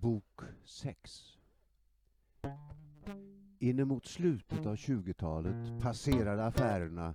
[0.00, 1.38] Bok 6
[3.58, 7.14] Inemot slutet av 20-talet passerade affärerna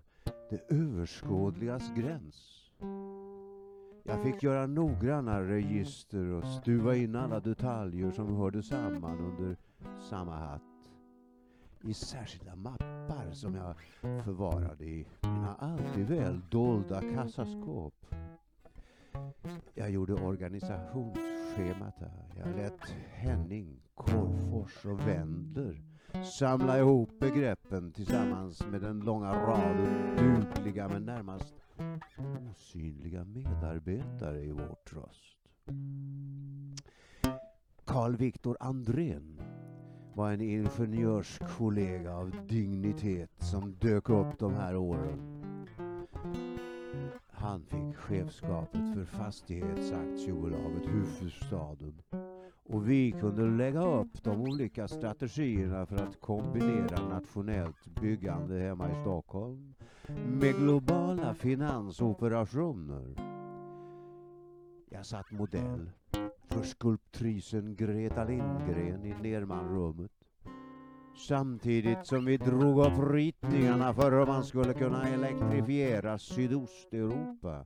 [0.49, 2.69] det överskådligas gräns.
[4.03, 9.57] Jag fick göra noggranna register och stuva in alla detaljer som hörde samman under
[10.09, 10.61] samma hatt
[11.81, 13.75] i särskilda mappar som jag
[14.23, 18.05] förvarade i mina alltid väl dolda kassaskåp.
[19.73, 22.43] Jag gjorde organisations organisationsschemat här.
[22.45, 25.81] Jag lät Henning, Korfors och Wendler
[26.39, 31.53] samla ihop begreppen tillsammans med den långa raden dugliga men närmast
[32.51, 35.35] osynliga medarbetare i vår tröst.
[37.85, 39.41] Carl Viktor Andrén
[40.13, 45.35] var en ingenjörskollega av dignitet som dök upp de här åren.
[47.45, 52.01] Han fick chefskapet för fastighetsaktiebolaget Hufvudstaden
[52.63, 59.01] och vi kunde lägga upp de olika strategierna för att kombinera nationellt byggande hemma i
[59.01, 59.73] Stockholm
[60.39, 63.15] med globala finansoperationer.
[64.89, 65.89] Jag satt modell
[66.47, 70.24] för skulptrisen Greta Lindgren i Nermanrummet.
[71.17, 77.65] Samtidigt som vi drog upp ritningarna för hur man skulle kunna elektrifiera Sydosteuropa,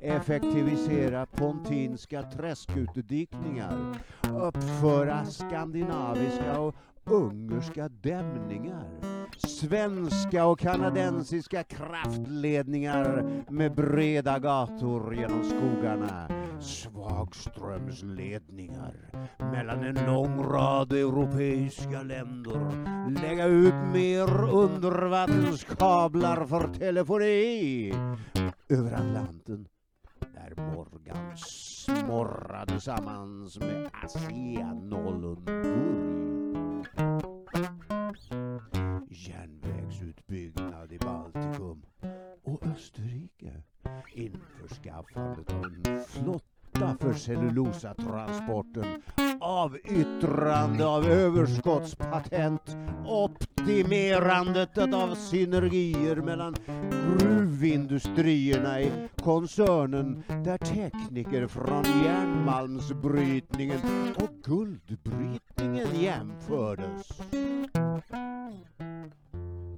[0.00, 3.96] effektivisera pontinska träskutdikningar,
[4.40, 6.74] uppföra skandinaviska och
[7.04, 8.84] ungerska dämningar,
[9.36, 16.28] svenska och kanadensiska kraftledningar med breda gator genom skogarna,
[16.60, 18.94] svagströmsledningar
[19.38, 22.60] mellan en lång rad europeiska länder,
[23.22, 27.92] lägga ut mer undervattenskablar för telefoni
[28.68, 29.68] över Atlanten
[30.20, 36.28] där Morgan smorrade tillsammans med ASEA Nollenburg.
[39.10, 41.82] Järnvägsutbyggnad i Baltikum
[42.42, 43.62] och Österrike.
[44.14, 46.47] Införskaffandet av en flott
[47.12, 49.02] för cellulosatransporten.
[49.40, 52.76] Avyttrande av överskottspatent.
[53.06, 56.56] Optimerandet av synergier mellan
[57.18, 63.80] gruvindustrierna i koncernen där tekniker från järnmalmsbrytningen
[64.16, 67.08] och guldbrytningen jämfördes.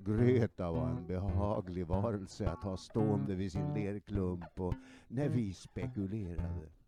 [0.07, 4.75] Greta var en behaglig varelse att ha stående vid sin lerklump och
[5.09, 6.80] när vi spekulerade.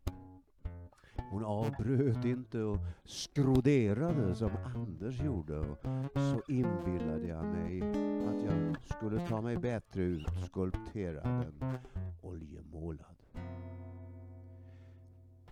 [1.33, 5.77] Hon avbröt inte och skroderade som Anders gjorde och
[6.13, 7.81] så inbillade jag mig
[8.27, 11.77] att jag skulle ta mig bättre ut skulpterad än
[12.21, 13.15] oljemålad.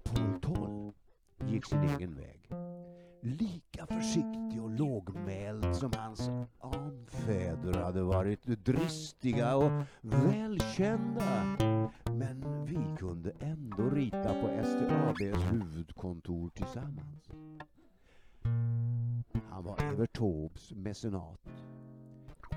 [0.03, 0.93] Paul Toll
[1.49, 2.70] gick sin egen väg.
[3.23, 9.71] Lika försiktig och lågmäld som hans anfäder hade varit dristiga och
[10.01, 11.57] välkända.
[12.05, 17.29] Men vi kunde ändå rita på STABs huvudkontor tillsammans.
[19.49, 21.39] Han var Evert Taubes mecenat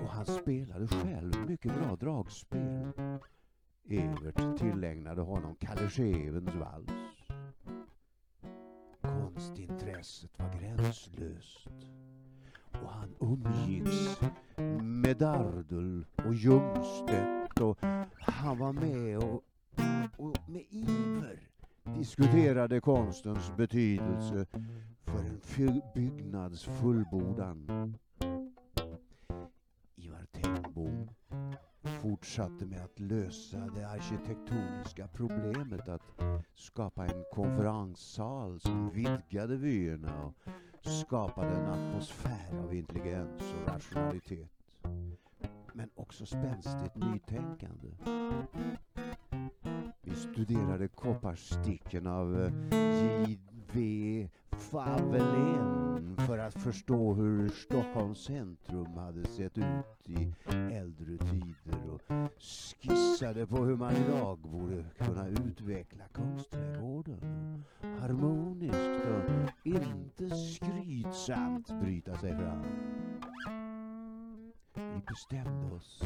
[0.01, 2.91] och han spelade själv mycket bra dragspel.
[3.89, 7.14] Evert tillägnade honom Kalle Schewens vals.
[9.45, 11.67] Konstintresset var gränslöst
[12.71, 14.19] och han umgicks
[14.81, 17.77] med Dardel och Ljungstedt och
[18.19, 19.43] han var med och,
[20.17, 21.39] och med iver
[21.97, 24.45] diskuterade konstens betydelse
[25.05, 27.97] för en byggnads fullbordan.
[32.05, 36.01] Fortsatte med att lösa det arkitektoniska problemet att
[36.55, 40.33] skapa en konferenssal som vidgade vyerna och
[40.91, 44.49] skapade en atmosfär av intelligens och rationalitet.
[45.73, 47.87] Men också spänstigt nytänkande.
[50.01, 52.51] Vi studerade kopparsticken av eh,
[53.27, 54.29] J.V.
[54.57, 59.65] Favelén för att förstå hur Stockholms centrum hade sett ut
[60.05, 60.33] i
[60.73, 62.01] äldre tider och
[62.39, 72.35] skissade på hur man idag borde kunna utveckla Kungsträdgården harmoniskt och inte skrytsamt bryta sig
[72.37, 72.65] fram.
[74.75, 76.01] Vi bestämde oss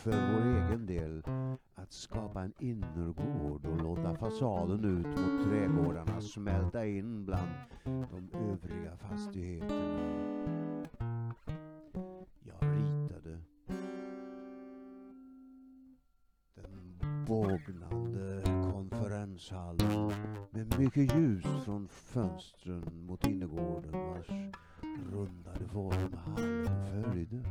[0.00, 1.22] för vår egen del
[1.74, 7.50] att skapa en innergård och låta fasaden ut mot trädgårdarna smälta in bland
[7.84, 10.08] de övriga fastigheterna.
[12.40, 13.38] Jag ritade
[16.54, 18.42] den bågnande
[18.72, 20.12] konferenshallen
[20.50, 24.28] Med mycket ljus från fönstren mot innergården vars
[25.12, 26.66] rundade form halv
[27.02, 27.44] följde.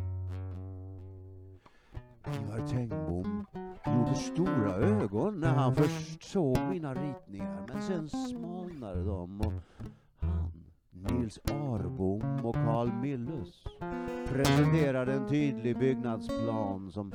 [2.34, 3.46] Ivar Tengbom
[3.86, 9.54] gjorde stora ögon när han först såg mina ritningar men sen smalnade de och
[10.20, 10.52] han,
[10.92, 13.64] Nils Arbom och Carl Milles
[14.28, 17.12] presenterade en tydlig byggnadsplan som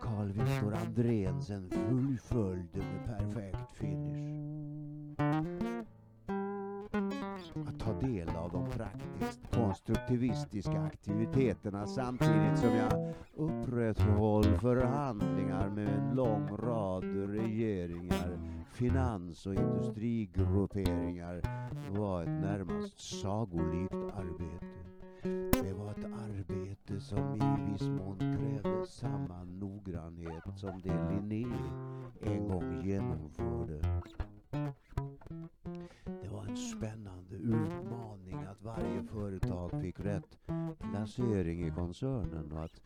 [0.00, 4.27] Carl Victor Andrén sen fullföljde med perfekt finish.
[7.66, 16.14] Att ta del av de praktiskt konstruktivistiska aktiviteterna samtidigt som jag upprätthåll förhandlingar med en
[16.16, 18.38] lång rad regeringar,
[18.72, 21.42] finans och industrigrupperingar
[21.90, 24.66] var ett närmast sagolikt arbete.
[25.62, 31.46] Det var ett arbete som i viss mån krävde samma noggrannhet som det Linné
[32.20, 34.02] en gång genomförde.
[36.22, 40.38] Det var en spännande utmaning att varje företag fick rätt
[40.78, 42.80] placering i koncernen och att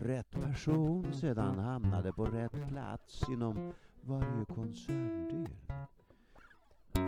[0.00, 5.48] rätt person sedan hamnade på rätt plats inom varje koncerndel.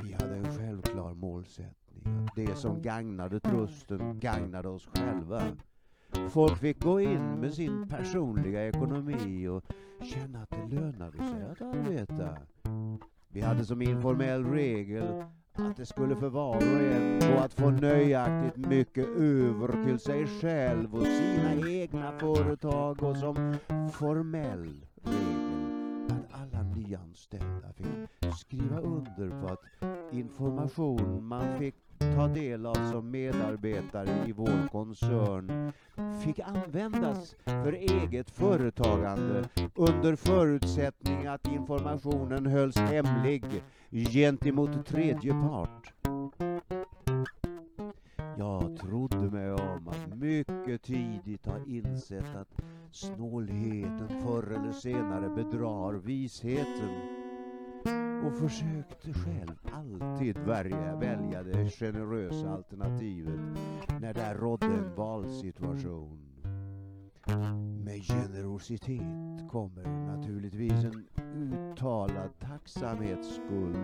[0.03, 5.43] Vi hade en självklar målsättning att det som gagnade trusten gagnade oss själva.
[6.31, 9.65] Folk fick gå in med sin personliga ekonomi och
[10.03, 12.39] känna att det lönade sig att arbeta.
[13.29, 17.71] Vi hade som informell regel att det skulle för var och en gå att få
[17.71, 23.57] nöjaktigt mycket över till sig själv och sina egna företag och som
[23.93, 25.47] formell regel
[26.09, 33.11] att alla nyanställda fick skriva under på att information man fick ta del av som
[33.11, 35.73] medarbetare i vår koncern
[36.25, 39.45] fick användas för eget företagande
[39.75, 45.93] under förutsättning att informationen hölls hemlig gentemot tredje part.
[48.39, 52.63] Jag trodde mig om att mycket tidigt ha insett att
[52.93, 57.16] snålheten förr eller senare bedrar visheten
[58.25, 63.41] och försökte själv alltid välja, välja det generösa alternativet
[64.01, 66.27] när där rådde en valsituation.
[67.85, 73.77] Med generositet kommer naturligtvis en uttalad tacksamhetsskuld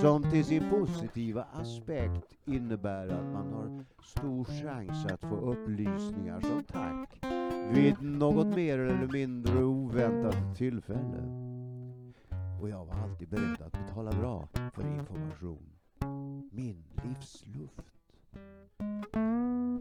[0.00, 6.64] som till sin positiva aspekt innebär att man har stor chans att få upplysningar som
[6.64, 7.20] tack
[7.74, 11.47] vid något mer eller mindre oväntat tillfälle.
[12.60, 15.72] Och jag var alltid beredd att betala bra för information.
[16.50, 17.82] Min livsluft.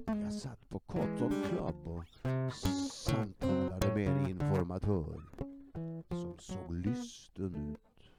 [0.05, 2.53] Jag satt på Cotton Club och
[2.93, 5.21] samtalade med en informatör
[6.09, 8.11] som såg lysten ut.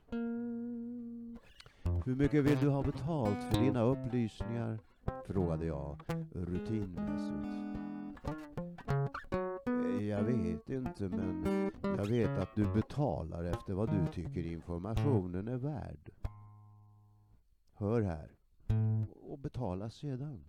[2.04, 4.78] Hur mycket vill du ha betalt för dina upplysningar?
[5.26, 5.96] frågade jag
[6.32, 7.68] rutinmässigt.
[10.00, 15.56] Jag vet inte, men jag vet att du betalar efter vad du tycker informationen är
[15.56, 16.10] värd.
[17.74, 18.30] Hör här.
[19.22, 20.44] Och betala sedan.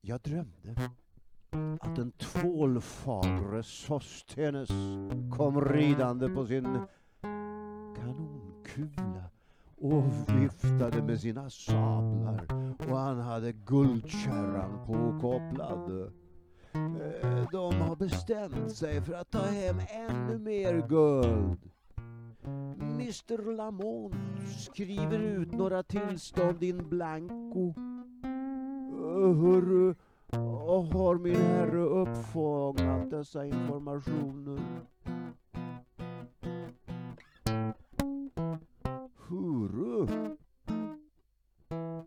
[0.00, 0.90] Jag drömde
[1.80, 4.68] att en tvålfagre Sostenes
[5.36, 6.78] kom ridande på sin
[7.96, 9.24] kanonkula
[9.76, 12.46] och viftade med sina sablar
[12.90, 16.12] och han hade guldkärran påkopplad.
[16.74, 21.70] Eh, de har bestämt sig för att ta hem ännu mer guld.
[22.80, 24.14] Mr Lamont
[24.58, 27.74] skriver ut några tillstånd in blanco.
[28.24, 29.94] Eh, hörru,
[30.32, 34.60] eh, har min herre uppfångat dessa informationer?
[39.28, 40.06] Hurru?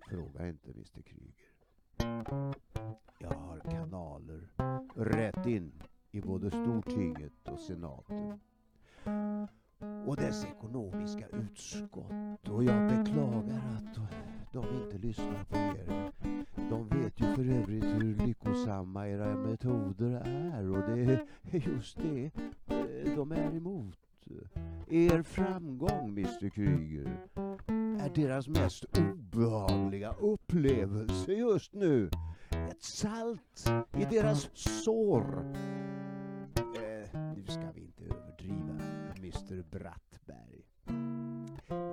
[0.10, 1.45] Fråga inte Mr Kryger.
[3.19, 4.50] Jag kanaler
[4.95, 8.39] rätt in i både Stortinget och senaten
[10.05, 14.00] och dess ekonomiska utskott och jag beklagar att
[14.51, 16.12] de inte lyssnar på er.
[16.69, 21.01] De vet ju för övrigt hur lyckosamma era metoder är och det
[21.51, 22.31] är just det
[22.67, 23.98] eh, de är emot.
[24.88, 27.27] Er framgång, Mr Kryger,
[28.00, 32.10] är deras mest obehagliga upplevelse just nu.
[32.55, 34.50] Ett salt i deras
[34.83, 35.53] sår.
[36.57, 38.79] Eh, nu ska vi inte överdriva,
[39.17, 40.65] Mr Brattberg.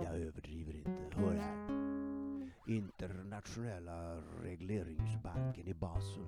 [0.04, 1.20] Jag överdriver inte.
[1.20, 1.82] Hör här.
[2.66, 6.26] Internationella regleringsbanken i Basel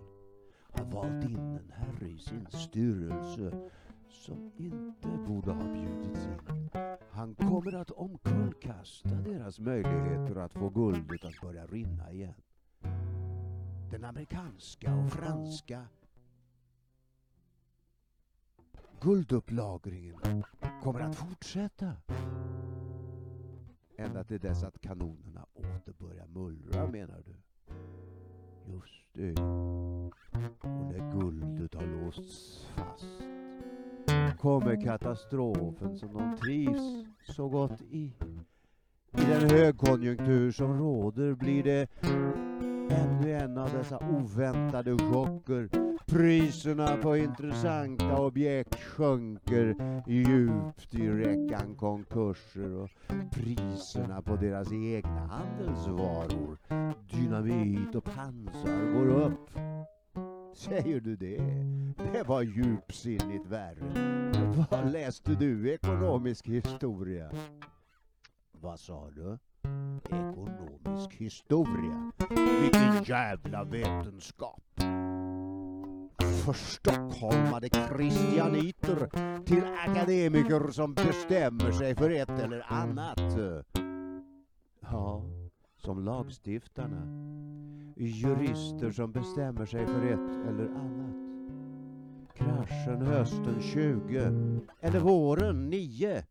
[0.70, 3.70] har valt in en herre i sin styrelse
[4.08, 6.70] som inte borde ha bjudits in.
[7.10, 12.34] Han Han kommer att omkullkasta deras möjligheter att få guldet att börja rinna igen.
[13.94, 15.86] Den amerikanska och franska
[19.00, 20.44] guldupplagringen
[20.82, 21.92] kommer att fortsätta.
[23.96, 27.34] Ända till dess att kanonerna åter börjar mullra menar du?
[28.72, 29.32] Just det.
[30.60, 33.22] Och när guldet har låsts fast
[34.38, 38.12] kommer katastrofen som de trivs så gott i.
[39.12, 41.88] I den högkonjunktur som råder blir det
[42.94, 45.68] ännu en av dessa oväntade chocker.
[46.06, 52.90] Priserna på intressanta objekt sjunker djupt i räckan konkurser och
[53.32, 56.58] priserna på deras egna handelsvaror,
[57.10, 59.50] dynamit och pansar, går upp.
[60.54, 61.36] Säger du det?
[62.12, 64.30] Det var djupsinnigt värre.
[64.70, 67.30] Vad läste du ekonomisk historia?
[68.52, 69.38] Vad sa du?
[70.04, 72.12] Ekonomisk historia?
[72.60, 74.62] Vilken jävla vetenskap!
[76.44, 79.08] Förstockholmade kristianiter
[79.44, 83.20] till akademiker som bestämmer sig för ett eller annat.
[84.80, 85.22] Ja,
[85.76, 87.06] som lagstiftarna.
[87.96, 91.14] Jurister som bestämmer sig för ett eller annat.
[92.34, 94.18] Kraschen hösten 20
[94.80, 96.24] eller våren 9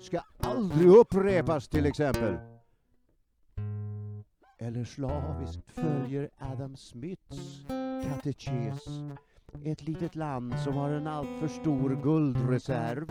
[0.00, 2.49] ska aldrig upprepas till exempel.
[4.62, 7.66] Eller slaviskt följer Adam Smiths
[8.04, 8.84] katekes.
[9.64, 13.10] Ett litet land som har en alltför stor guldreserv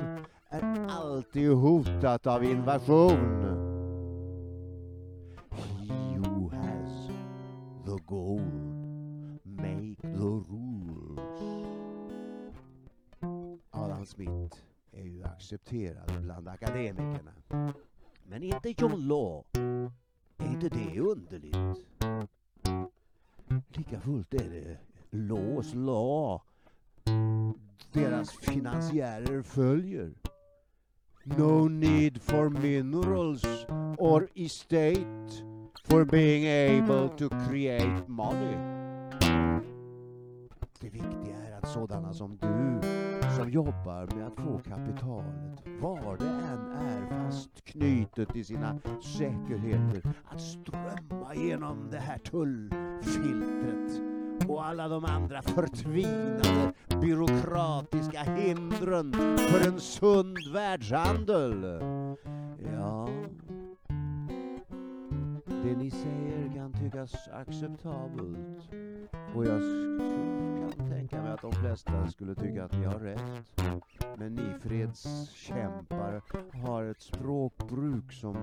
[0.49, 3.43] är alltid hotat av invasion.
[5.51, 7.07] He who has
[7.85, 11.65] the gold make the rules.
[13.71, 14.57] Adam Smith
[14.91, 17.31] är ju accepterad bland akademikerna.
[18.27, 19.45] Men inte John Law.
[20.39, 21.85] Är inte det underligt?
[23.77, 24.77] Lika fullt är det
[25.09, 26.41] Laws Law
[27.93, 30.13] deras finansiärer följer.
[31.23, 33.43] No need for minerals
[33.97, 35.43] or estate
[35.83, 38.55] for being able to create money.
[40.79, 41.38] Det viktiga
[41.73, 42.81] sådana som du
[43.35, 48.79] som jobbar med att få kapitalet, var det än är fast knutet i sina
[49.17, 54.01] säkerheter, att strömma genom det här tullfiltret
[54.47, 61.63] och alla de andra förtvinade byråkratiska hindren för en sund världshandel.
[62.73, 63.09] Ja,
[65.63, 68.69] det ni säger kan tyckas acceptabelt
[69.35, 69.61] och jag
[71.29, 73.21] mig att de flesta skulle tycka att ni har rätt.
[74.17, 76.21] Men ni fredskämpar
[76.63, 78.35] har ett språkbruk som...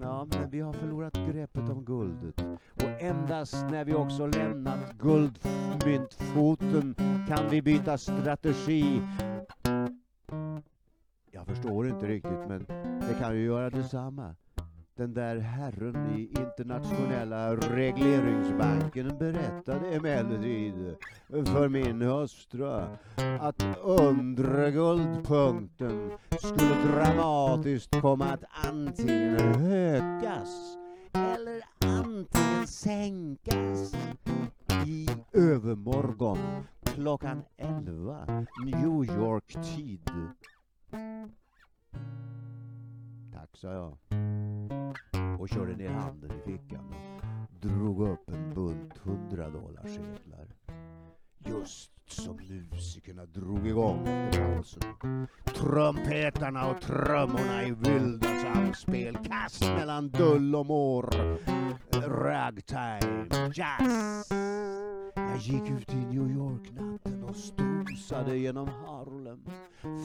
[0.00, 2.40] Ja, men vi har förlorat greppet om guldet.
[2.74, 6.94] Och endast när vi också lämnat guldmyntfoten
[7.28, 9.02] kan vi byta strategi.
[11.30, 12.66] Jag förstår inte riktigt, men
[13.08, 14.34] det kan ju göra detsamma.
[14.96, 20.96] Den där herren i internationella regleringsbanken berättade emellertid
[21.28, 22.66] för min hustru
[23.40, 29.36] att undre guldpunkten skulle dramatiskt komma att antingen
[29.70, 30.76] ökas
[31.12, 33.94] eller antingen sänkas
[34.86, 36.38] i övermorgon
[36.84, 40.10] klockan 11 New York-tid.
[43.32, 43.96] Tack, sa jag
[45.44, 46.94] och körde ner handen i fickan
[47.52, 50.46] och drog upp en bunt hundradollarsedlar.
[51.38, 52.36] Just som
[52.70, 55.26] musikerna drog igång efter pausen.
[55.44, 59.16] Trumpetarna och trummorna i vilda samspel.
[59.16, 61.10] Kast mellan dull och mår.
[62.08, 64.28] Ragtime, jazz.
[65.14, 69.44] Jag gick ut i New York-natten och strosade genom Harlem.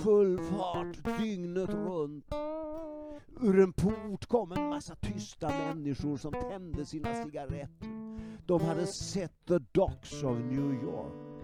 [0.04, 2.26] Full fart dygnet runt.
[3.42, 7.90] Ur en port kom en massa tysta människor som tände sina cigaretter.
[8.46, 11.44] De hade sett The Docks of New York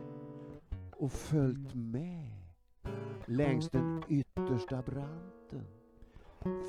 [0.92, 2.32] och följt med
[3.26, 5.66] längs den yttersta branten.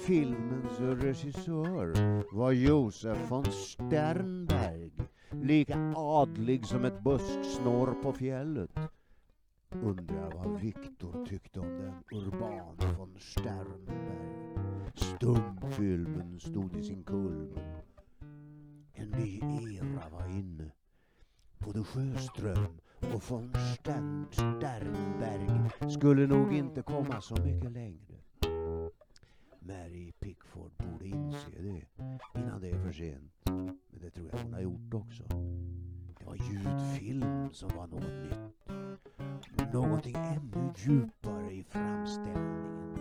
[0.06, 1.94] Filmens regissör
[2.36, 4.90] var Josef von Sternberg,
[5.30, 8.70] lika adlig som ett busksnår på fjället.
[9.70, 14.92] Undrar vad Viktor tyckte om den Urban von Sternberg.
[14.94, 17.82] Stumfilmen stod i sin kulmen.
[18.92, 19.40] En ny
[19.76, 20.72] era var inne.
[21.58, 22.80] Både Sjöström
[23.14, 28.16] och von Stern Sternberg skulle nog inte komma så mycket längre.
[29.60, 31.82] Mary Pickford borde inse det
[32.34, 33.32] innan det är för sent.
[33.90, 35.24] Men det tror jag hon har gjort också.
[36.26, 39.72] Det var ljudfilm som var något nytt.
[39.72, 42.96] Någonting ännu djupare i framställningen.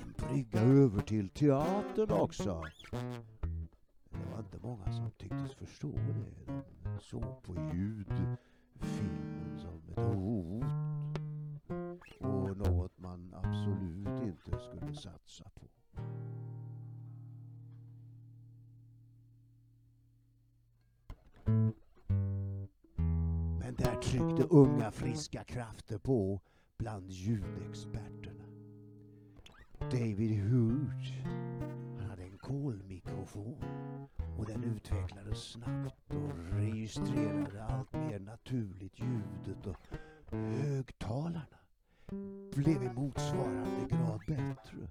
[0.00, 2.62] En brygga över till teatern också.
[4.10, 6.62] Det var inte många som tycktes förstå det.
[6.82, 8.36] De såg på ljudfilmen
[9.58, 10.64] som ett hot.
[12.20, 15.68] Och något man absolut inte skulle satsa på.
[23.68, 26.40] Men där tryckte unga friska krafter på
[26.78, 28.44] bland ljudexperterna.
[29.80, 31.12] David Hughes,
[31.98, 33.64] han hade en kolmikrofon
[34.38, 39.76] och den utvecklades snabbt och registrerade allt mer naturligt ljudet och
[40.36, 41.58] högtalarna
[42.54, 44.88] blev i motsvarande grad bättre.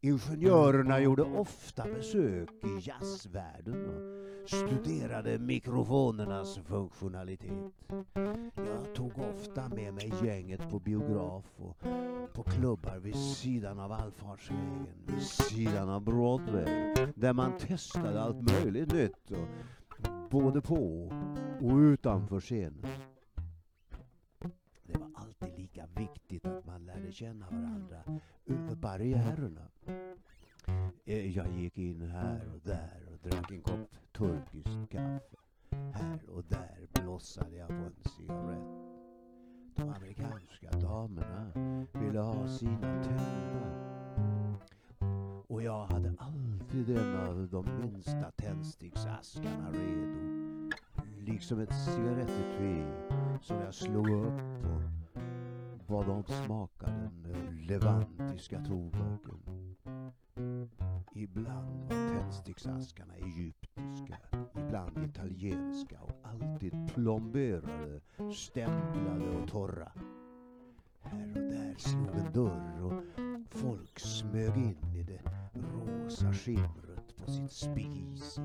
[0.00, 7.72] Ingenjörerna gjorde ofta besök i jazzvärlden och studerade mikrofonernas funktionalitet.
[8.56, 11.76] Jag tog ofta med mig gänget på biograf och
[12.32, 18.92] på klubbar vid sidan av allfartsvägen, vid sidan av Broadway, där man testade allt möjligt
[18.92, 19.48] nytt, och
[20.30, 21.12] både på
[21.60, 22.86] och utanför scenen.
[24.92, 28.02] Det var alltid lika viktigt att man lärde känna varandra
[28.46, 29.68] över barriärerna.
[31.04, 35.36] Eh, jag gick in här och där och drack en kopp turkiskt kaffe.
[35.92, 38.90] Här och där blossade jag på en cigarett.
[39.76, 41.52] De amerikanska damerna
[41.92, 43.90] ville ha sina tänder.
[45.46, 50.70] Och jag hade alltid en av de minsta tändsticksaskarna redo.
[51.18, 54.82] Liksom ett cigarettetui som jag slog upp och
[55.86, 59.76] bad de smaka den levantiska tobaken.
[61.14, 64.18] Ibland var tändsticksaskarna egyptiska,
[64.54, 68.00] ibland italienska och alltid plomberade,
[68.34, 69.92] stämplade och torra.
[71.00, 73.02] Här och där slog en dörr och
[73.50, 75.20] folk smög in i det
[75.54, 76.89] rosa skimret
[77.24, 78.38] på sitt spis.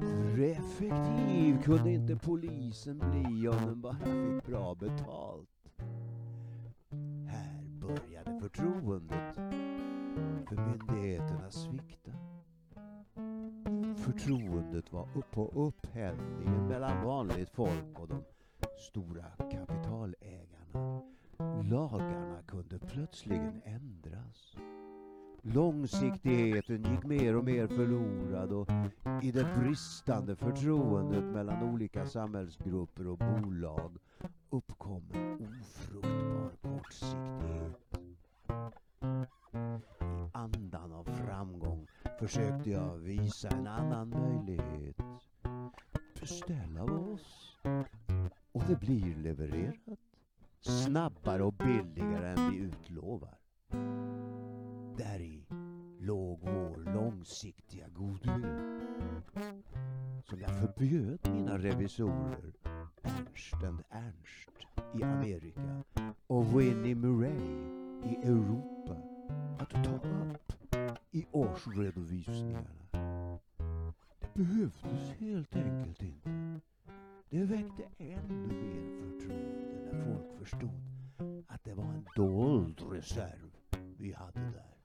[0.00, 5.48] Hur effektiv kunde inte polisen bli om den bara fick bra betalt?
[7.26, 9.34] Här började förtroendet
[10.48, 12.10] för myndigheterna svikta.
[13.96, 18.22] Förtroendet var upp på upphällningen mellan vanligt folk och de
[18.78, 21.02] stora kapitalägarna.
[21.70, 24.56] Lagarna kunde plötsligen ändras.
[25.42, 28.68] Långsiktigheten gick mer och mer förlorad och
[29.22, 33.96] i det bristande förtroendet mellan olika samhällsgrupper och bolag
[34.50, 38.00] uppkom en ofruktbar kortsiktighet.
[39.02, 41.86] I andan av framgång
[42.18, 44.96] försökte jag visa en annan möjlighet.
[46.20, 47.56] Beställ av oss.
[48.52, 49.98] Och det blir levererat.
[50.60, 53.39] Snabbare och billigare än vi utlovar.
[54.96, 55.46] Där i
[56.00, 58.46] låg vår långsiktiga goodwill.
[60.24, 62.52] Som jag förbjöd mina revisorer,
[63.02, 64.50] Ernst and Ernst
[64.94, 65.82] i Amerika
[66.26, 67.40] och Winnie Murray
[68.04, 68.96] i Europa,
[69.58, 70.52] att ta upp
[71.10, 72.70] i årsredovisningarna.
[74.20, 76.60] Det behövdes helt enkelt inte.
[77.30, 80.70] Det väckte ännu mer förtroende när folk förstod
[81.48, 83.49] att det var en dold reserv
[84.00, 84.80] vi hade där.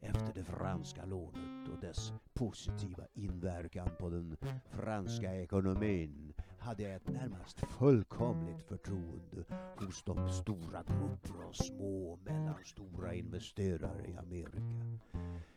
[0.00, 4.36] Efter det franska lånet och dess positiva inverkan på den
[4.70, 9.44] franska ekonomin hade jag ett närmast fullkomligt förtroende
[9.76, 14.62] hos de stora grupper av små och mellanstora investerare i Amerika.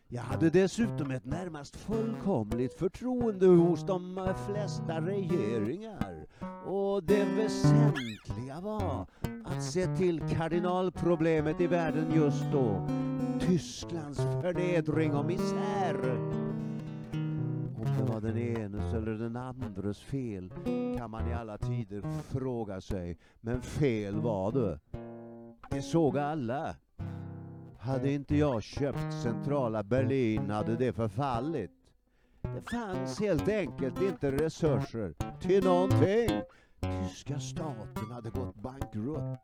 [0.08, 6.26] Jag hade dessutom ett närmast fullkomligt förtroende hos de eh, flesta regeringar.
[6.66, 9.08] Och det väsentliga var
[9.46, 12.88] att se till kardinalproblemet i världen just då.
[13.40, 16.18] Tysklands förnedring och misär.
[17.78, 20.54] Om det var den enes eller den andres fel
[20.98, 23.18] kan man i alla tider fråga sig.
[23.42, 24.80] Men fel var det.
[25.70, 26.76] Det såg alla.
[27.80, 31.72] Hade inte jag köpt centrala Berlin hade det förfallit.
[32.42, 36.30] Det fanns helt enkelt inte resurser till någonting.
[36.86, 39.40] Tyska staten hade gått bankrutt.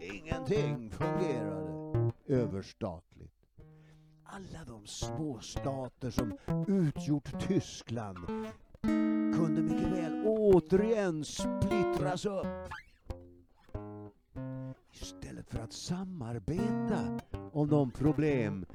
[0.00, 3.32] Ingenting fungerade överstatligt.
[4.24, 8.18] Alla de små stater som utgjort Tyskland
[9.34, 12.68] kunde mycket väl återigen splittras upp.
[14.92, 17.20] Istället för att samarbeta
[17.52, 18.66] om de problem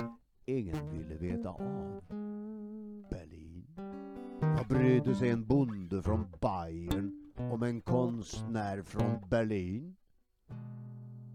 [0.45, 2.01] ingen ville veta av.
[3.09, 3.67] Berlin.
[4.41, 9.95] Vad brydde sig en bonde från Bayern om en konstnär från Berlin?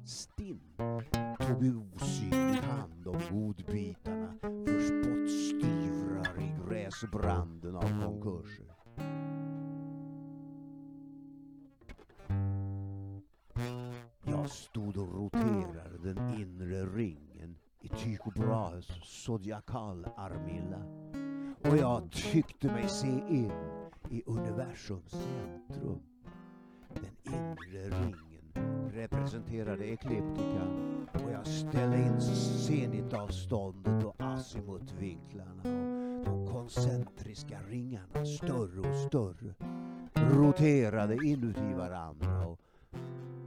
[0.07, 0.61] Stinn
[1.39, 8.75] tog osynlig hand om godbitarna för spottstyvrar i gräsbranden av konkurser.
[14.23, 20.83] Jag stod och roterade den inre ringen i Tycho Brahes Zodiacal-armilla
[21.61, 23.84] och jag tyckte mig se in
[24.15, 26.01] i universums centrum.
[26.95, 28.53] Den inre ringen
[28.93, 35.63] representerade ekliptikan och jag ställde in zenitavståndet och azimutvinklarna
[36.21, 39.55] och de koncentriska ringarna större och större
[40.15, 42.61] roterade inuti varandra och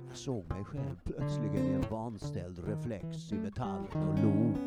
[0.08, 4.58] jag såg mig själv plötsligen i en vanställd reflex i metallen och log.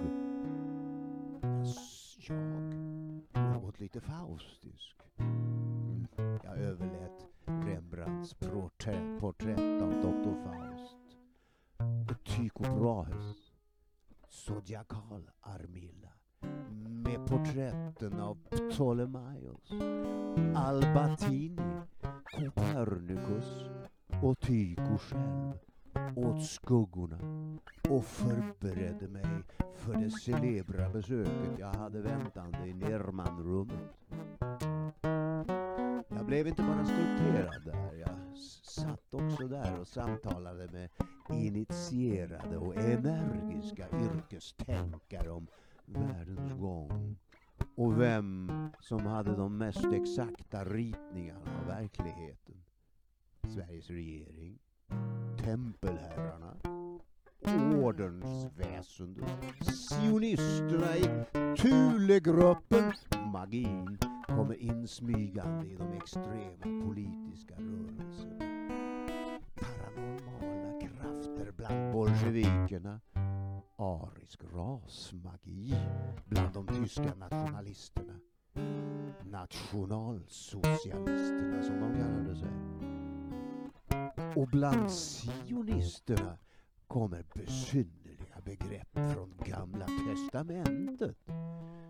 [2.28, 2.36] Jag,
[3.34, 4.96] något lite faustisk.
[6.50, 10.34] Jag överlät Rembrandts porträtt, porträtt av Dr.
[10.44, 10.96] Faust
[12.10, 13.36] och Tycho Brahes
[14.28, 16.12] Zodiacal Armilla
[16.80, 19.72] med porträtten av Ptolemaios,
[20.56, 21.80] Albatini,
[22.24, 23.64] Copernicus
[24.22, 25.52] och Tycho själv
[26.16, 27.18] åt skuggorna
[27.90, 29.42] och förberedde mig
[29.76, 33.96] för det celebra besöket jag hade väntande i Nermanrummet.
[36.20, 40.88] Jag blev inte bara skulpterad där, jag satt också där och samtalade med
[41.30, 45.46] initierade och energiska yrkestänkare om
[45.84, 47.16] världens gång
[47.76, 52.64] och vem som hade de mest exakta ritningarna av verkligheten.
[53.54, 54.58] Sveriges regering,
[55.44, 56.56] tempelherrarna,
[57.82, 59.28] ordensväsendet,
[59.64, 61.24] sionisterna i
[61.56, 62.92] Thulegruppen.
[63.32, 63.98] Magin
[64.36, 68.38] kommer insmygande i de extrema politiska rörelserna.
[69.54, 73.00] Paranormala krafter bland bolsjevikerna.
[73.76, 75.74] Arisk rasmagi
[76.24, 78.20] bland de tyska nationalisterna.
[79.24, 82.50] Nationalsocialisterna som de kallade sig.
[84.36, 86.38] Och bland sionisterna
[86.86, 87.99] kommer besynnerliga
[88.44, 91.16] begrepp från Gamla Testamentet.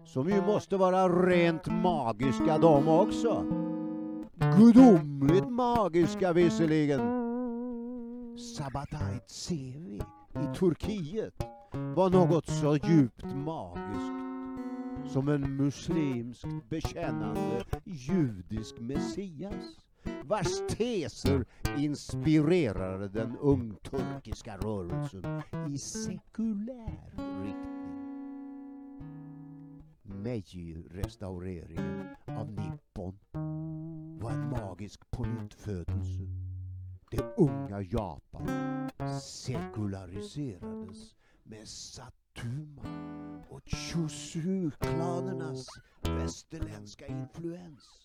[0.05, 3.45] Som ju måste vara rent magiska de också.
[4.59, 7.01] Gudomligt magiska visserligen.
[8.57, 11.35] Sabbatai Tsevi i Turkiet
[11.73, 14.21] var något så djupt magiskt
[15.13, 19.90] som en muslimskt bekännande judisk messias
[20.31, 21.45] vars teser
[21.79, 25.43] inspirerade den ungturkiska rörelsen
[25.75, 27.13] i sekulär
[27.45, 27.81] riktning.
[30.03, 33.19] Meiji-restaureringen av Nippon
[34.21, 36.23] var en magisk pånyttfödelse.
[37.11, 38.49] Det unga Japan
[39.21, 42.83] sekulariserades med Satuma
[43.49, 45.67] och Chushu-klanernas
[46.03, 48.05] västerländska influens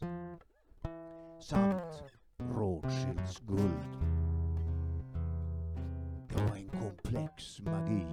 [1.45, 2.03] samt
[2.37, 3.87] Rothschilds guld.
[6.29, 8.05] Det var en komplex magi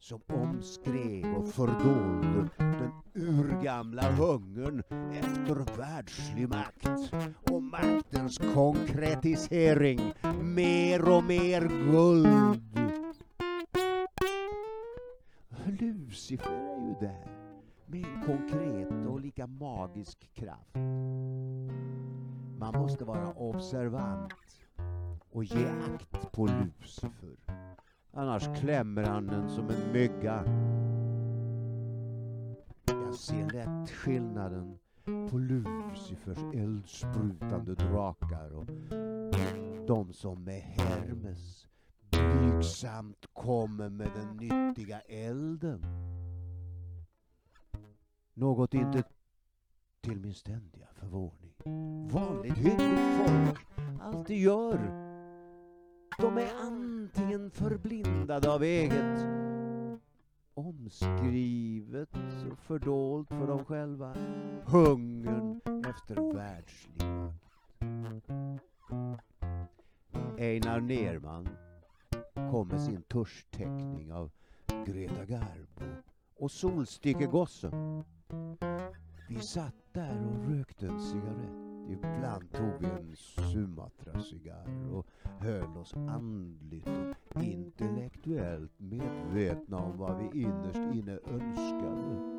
[0.00, 7.12] som omskrev och fördolde den urgamla hungern efter världslig makt
[7.50, 10.12] och maktens konkretisering.
[10.42, 12.62] Mer och mer guld.
[15.80, 17.28] Lucifer är ju där
[17.86, 20.76] med en konkret och lika magisk kraft.
[22.58, 24.32] Man måste vara observant
[25.30, 27.36] och ge akt på Lucifer.
[28.12, 30.44] Annars klämmer han en som en mygga.
[32.86, 38.66] Jag ser lätt skillnaden på Lucifers eldsprutande drakar och
[39.86, 41.68] de som med Hermes
[42.10, 45.84] blygsamt kommer med den nyttiga elden.
[48.34, 49.02] Något inte
[50.00, 51.43] till min ständiga förvåning
[52.10, 53.66] vanligt hyggligt folk
[54.00, 54.78] alltid gör.
[56.18, 59.26] De är antingen förblindade av eget
[60.54, 62.08] omskrivet
[62.50, 64.14] och fördolt för dem själva
[64.64, 67.02] hungern efter världslig.
[70.38, 71.48] Einar Nerman
[72.50, 74.30] kom med sin tuschteckning av
[74.86, 75.84] Greta Garbo
[76.36, 78.04] och Solstickegossen.
[79.28, 81.64] Vi satt där och rökte en cigarett.
[81.88, 86.88] Ibland tog vi en Sumatra-cigarr och höll oss andligt
[87.34, 92.34] och intellektuellt medvetna om vad vi innerst inne önskade.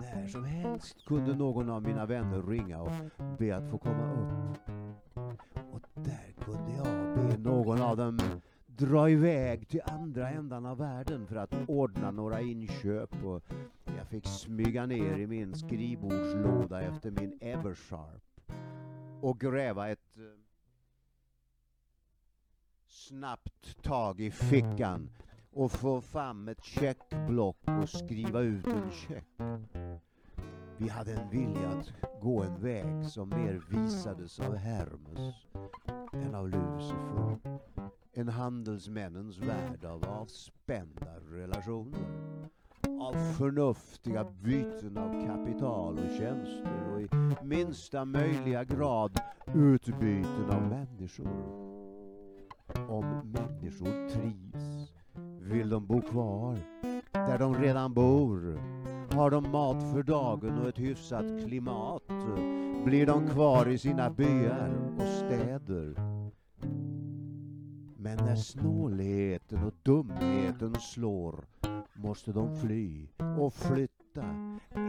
[0.00, 2.92] När som helst kunde någon av mina vänner ringa och
[3.38, 4.58] be att få komma upp.
[5.72, 8.18] Och där kunde jag be någon av dem
[8.78, 13.42] dra iväg till andra ändan av världen för att ordna några inköp och
[13.96, 18.22] jag fick smyga ner i min skrivbordslåda efter min Eversharp
[19.20, 20.22] och gräva ett eh,
[22.86, 25.10] snabbt tag i fickan
[25.52, 29.26] och få fram ett checkblock och skriva ut en check.
[30.76, 35.34] Vi hade en vilja att gå en väg som mer visades av Hermes
[36.12, 37.38] än av Lucifer.
[38.18, 42.00] En handelsmännens värld av avspända relationer.
[43.00, 47.08] Av förnuftiga byten av kapital och tjänster och i
[47.42, 49.20] minsta möjliga grad
[49.54, 51.28] utbyten av människor.
[52.88, 54.92] Om människor trivs
[55.40, 56.58] vill de bo kvar
[57.12, 58.60] där de redan bor.
[59.14, 62.02] Har de mat för dagen och ett hyfsat klimat
[62.84, 66.17] blir de kvar i sina byar och städer.
[68.08, 71.44] Men när snålheten och dumheten slår
[71.94, 74.24] måste de fly och flytta.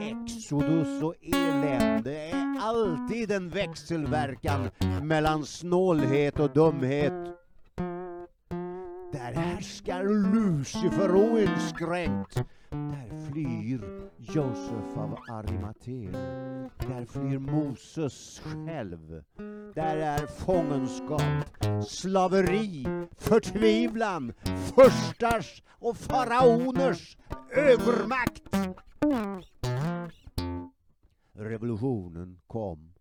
[0.02, 4.70] Exodus och elände är alltid en växelverkan
[5.02, 7.14] mellan snålhet och dumhet.
[9.12, 12.36] Där härskar Lucifer oinskränkt.
[12.70, 16.12] Där flyr Josef av Arimatea.
[16.88, 19.24] Där flyr Moses själv.
[19.76, 21.22] Där är fångenskap,
[21.88, 22.86] slaveri,
[23.18, 24.34] förtvivlan,
[24.76, 27.18] förstars och faraoners
[27.52, 28.56] övermakt.
[31.34, 32.94] Revolutionen kom,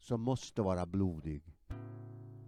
[0.00, 1.42] som måste vara blodig.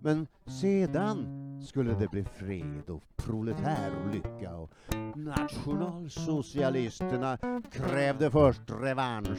[0.01, 0.27] Men
[0.61, 1.27] sedan
[1.67, 4.71] skulle det bli fred och proletärolycka och
[5.17, 7.39] nationalsocialisterna
[7.73, 9.39] krävde först revansch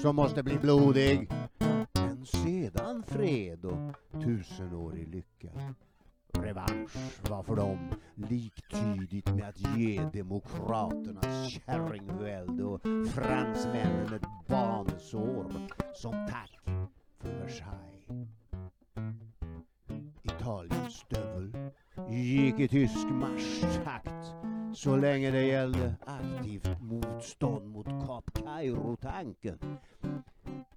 [0.00, 1.30] som måste bli blodig.
[3.14, 5.74] Fred och tusenårig lycka.
[6.32, 6.96] Revansch
[7.30, 12.80] var för dem liktydigt med att ge demokraternas kärringvälde och
[13.14, 15.52] fransmännen ett barnsår
[15.94, 16.60] som tack
[17.18, 18.28] för Versailles.
[20.22, 21.70] Italiens stövel
[22.10, 24.34] gick i tysk marschtakt
[24.74, 29.58] så länge det gällde aktivt motstånd mot Kap Kairo-tanken.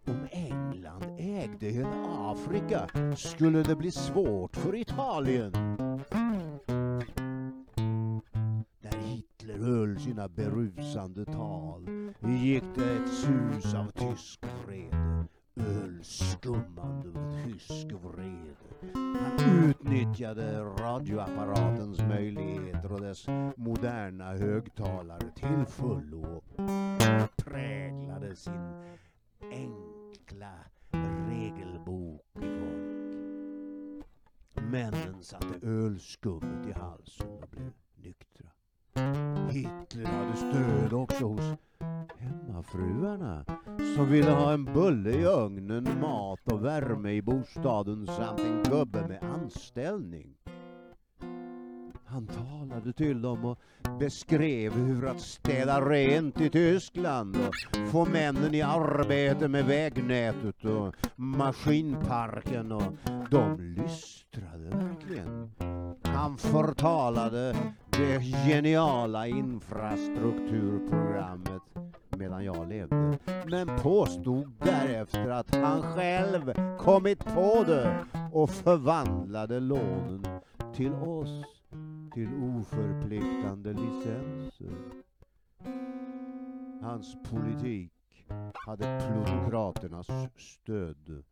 [0.07, 5.51] Om England ägde hela Afrika skulle det bli svårt för Italien.
[8.81, 11.87] När Hitler höll sina berusande tal
[12.43, 17.09] gick det ett sus av tysk vrede, ölskummande
[17.45, 18.55] tysk vrede.
[18.93, 28.87] Han utnyttjade radioapparatens möjligheter och dess moderna högtalare till fullo och präglade sin
[29.41, 30.53] enkla
[31.29, 32.97] regelbok i folk.
[34.71, 38.49] Männen satte ölskummet i halsen och blev nyktra.
[39.51, 41.57] Hitler hade stöd också hos
[42.17, 43.45] hemmafruarna
[43.95, 49.07] som ville ha en bulle i ugnen, mat och värme i bostaden samt en gubbe
[49.07, 50.36] med anställning.
[52.09, 53.59] Han talade till dem och
[53.99, 57.53] beskrev hur att städa rent i Tyskland och
[57.91, 62.93] få männen i arbete med vägnätet och maskinparken och
[63.31, 65.51] de lystrade verkligen.
[66.03, 67.55] Han förtalade
[67.89, 71.61] det geniala infrastrukturprogrammet
[72.17, 80.25] medan jag levde, men påstod därefter att han själv kommit på det och förvandlade lånen
[80.75, 81.56] till oss
[82.17, 85.03] till oförpliktande licenser.
[86.81, 87.91] Hans politik
[88.53, 91.23] hade plutokraternas stöd.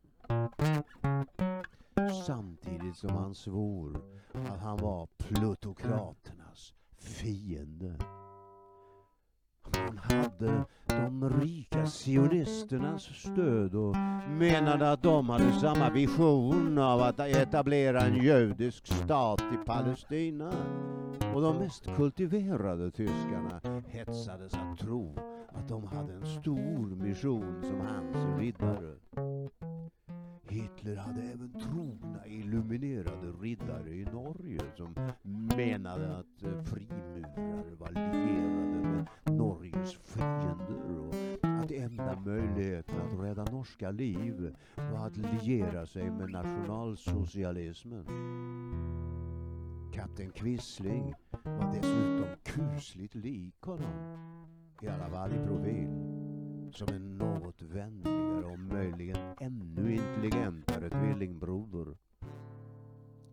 [2.26, 7.98] Samtidigt som han svor att han var plutokraternas fiende.
[9.86, 13.96] Han hade de rika sionisternas stöd och
[14.30, 20.52] menade att de hade samma vision av att etablera en judisk stat i Palestina.
[21.34, 25.16] Och de mest kultiverade tyskarna hetsades att tro
[25.48, 28.94] att de hade en stor mission som hans riddare.
[30.48, 34.94] Hitler hade även trogna illuminerade riddare i Norge som
[35.56, 39.06] menade att frimurar frimurare var lierade med
[39.86, 46.30] världens fiender och att enda möjligheten att rädda norska liv var att liera sig med
[46.30, 48.06] nationalsocialismen.
[49.94, 54.18] Kapten Quisling var dessutom kusligt lik honom.
[54.82, 55.88] I alla fall i profil.
[56.72, 61.96] Som en något vänligare och möjligen ännu intelligentare tvillingbroder.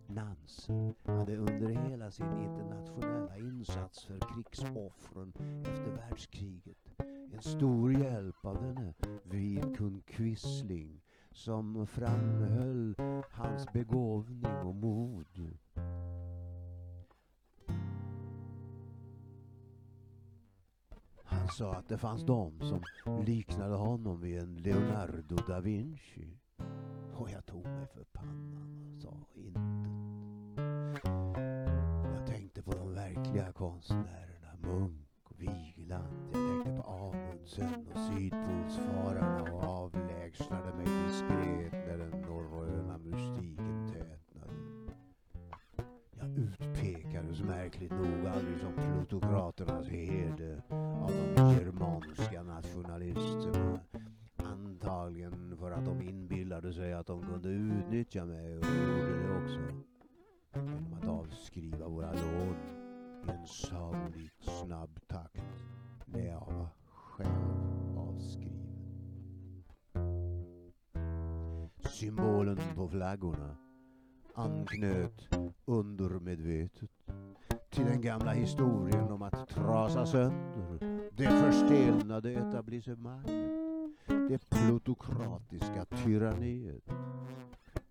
[0.07, 0.69] Nans
[1.05, 5.33] hade under hela sin internationella insats för krigsoffren
[5.65, 6.93] efter världskriget
[7.33, 12.95] en stor hjälp av denne Vidkun Quisling som framhöll
[13.31, 15.57] hans begåvning och mod.
[21.23, 22.83] Han sa att det fanns de som
[23.25, 26.39] liknade honom vid en Leonardo da Vinci.
[27.13, 29.82] Och jag tog mig för pannan och sa inte
[33.33, 36.07] verkliga konstnärerna, Munk och Vigeland.
[36.33, 44.53] Jag tänkte på Amundsen och Sydpolsfararna och avlägsnade mig diskret när den norröna mystiken tätnade.
[46.11, 53.79] Jag utpekades märkligt nog aldrig som plutokraternas herde av de germanska nationalisterna.
[54.37, 59.59] Antagligen för att de inbillade sig att de kunde utnyttja mig och gjorde det också.
[60.55, 62.82] Genom att avskriva våra lån
[63.29, 65.65] en sagolikt snabb takt
[66.05, 69.63] när jag var själv avskriven.
[71.89, 73.55] Symbolen på flaggorna
[74.35, 76.89] anknöt undermedvetet
[77.69, 83.51] till den gamla historien om att trasa sönder det förstelnade etablissemanget,
[84.07, 86.83] det plutokratiska tyranniet.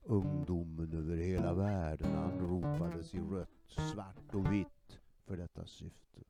[0.05, 4.82] Ungdomen över hela världen anropades i rött, svart och vitt
[5.27, 6.21] för detta syfte.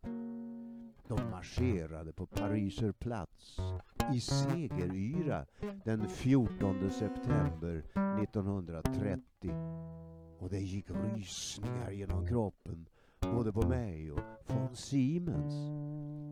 [1.09, 3.59] De marscherade på Pariser plats
[4.15, 5.47] i segeryra
[5.85, 7.85] den 14 september
[8.23, 9.23] 1930
[10.39, 12.89] och det gick rysningar genom kroppen
[13.21, 15.53] både på mig och von Siemens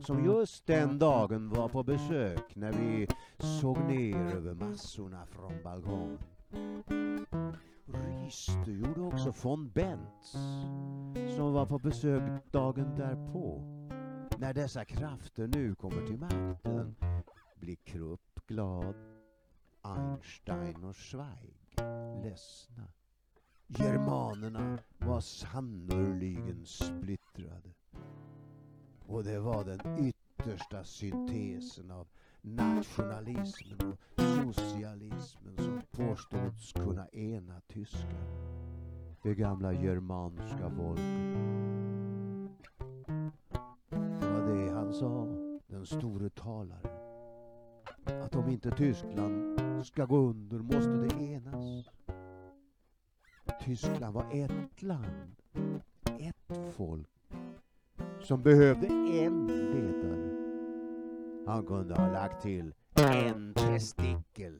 [0.06, 3.06] som just den dagen var på besök när vi
[3.60, 6.18] såg ner över massorna från balkongen.
[7.94, 10.32] Ryste gjorde också von Bentz
[11.36, 13.62] som var på besök dagen därpå.
[14.38, 16.94] När dessa krafter nu kommer till makten
[17.56, 18.94] blir Krupp glad,
[19.82, 21.54] Einstein och Zweig
[22.22, 22.84] ledsna.
[23.66, 27.74] Germanerna var sannoliken splittrade.
[29.06, 32.08] Och det var den yttersta syntesen av
[32.40, 38.50] nationalismen och socialismen som påståtts kunna ena tyskar.
[39.22, 41.04] Det gamla germanska folket.
[44.20, 45.26] Det var det han sa,
[45.66, 47.00] den store talaren.
[48.04, 51.86] Att om inte Tyskland ska gå under måste det enas.
[53.64, 55.36] Tyskland var ett land,
[56.18, 57.08] ett folk
[58.22, 60.30] som behövde en ledare.
[61.46, 64.58] Han kunde ha lagt till en testikel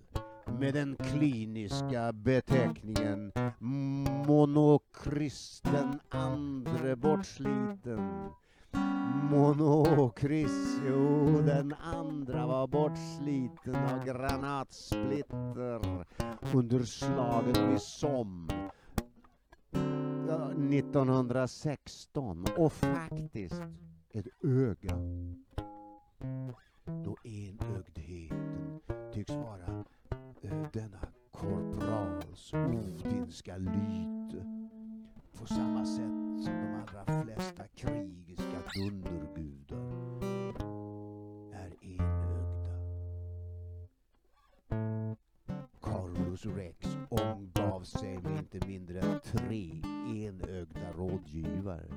[0.60, 3.32] med den kliniska beteckningen
[4.26, 8.30] monokristen andre bortsliten.
[9.30, 16.04] Monokris, jo den andra var bortsliten av granatsplitter
[16.54, 18.70] under slaget vid Somme
[20.70, 23.62] 1916 och faktiskt
[24.10, 24.96] ett öga.
[27.04, 27.89] Då enögdheten
[29.20, 29.85] tycks vara
[30.42, 34.44] eh, denna korprals odinska lyte
[35.33, 39.76] på samma sätt som de allra flesta krigiska dundergudar
[41.52, 42.76] är enögda.
[45.80, 51.88] Carolus Rex omgav sig med inte mindre än tre enögda rådgivare.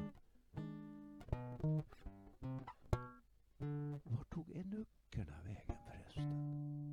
[4.03, 6.92] Var tog enuckerna vägen förresten?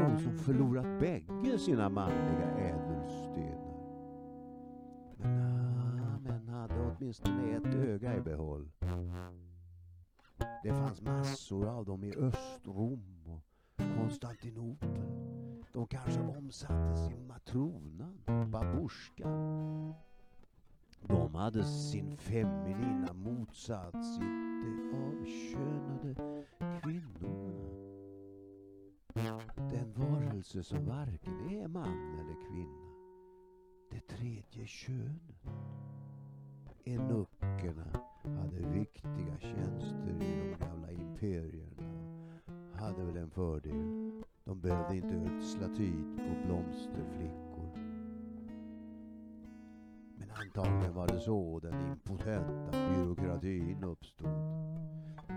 [0.00, 3.76] De som förlorat bägge sina manliga ädelstenar.
[5.16, 8.70] Men, ah, men hade åtminstone ett öga i behåll.
[10.62, 13.42] Det fanns massor av dem i Östrom och
[13.96, 15.64] Konstantinopel.
[15.72, 19.94] De kanske omsattes i matronan, babusjkan.
[21.08, 26.35] De hade sin feminina motsats i de avkönade.
[29.16, 32.92] Den varelse som varken är man eller kvinna.
[33.90, 35.46] Det tredje könet.
[36.84, 41.66] Enuckerna hade viktiga tjänster i de gamla imperierna
[42.72, 44.22] hade väl en fördel.
[44.44, 47.70] De behövde inte ödsla tid på blomsterflickor.
[50.18, 54.35] Men Antagligen var det så den impotenta byråkratin uppstod.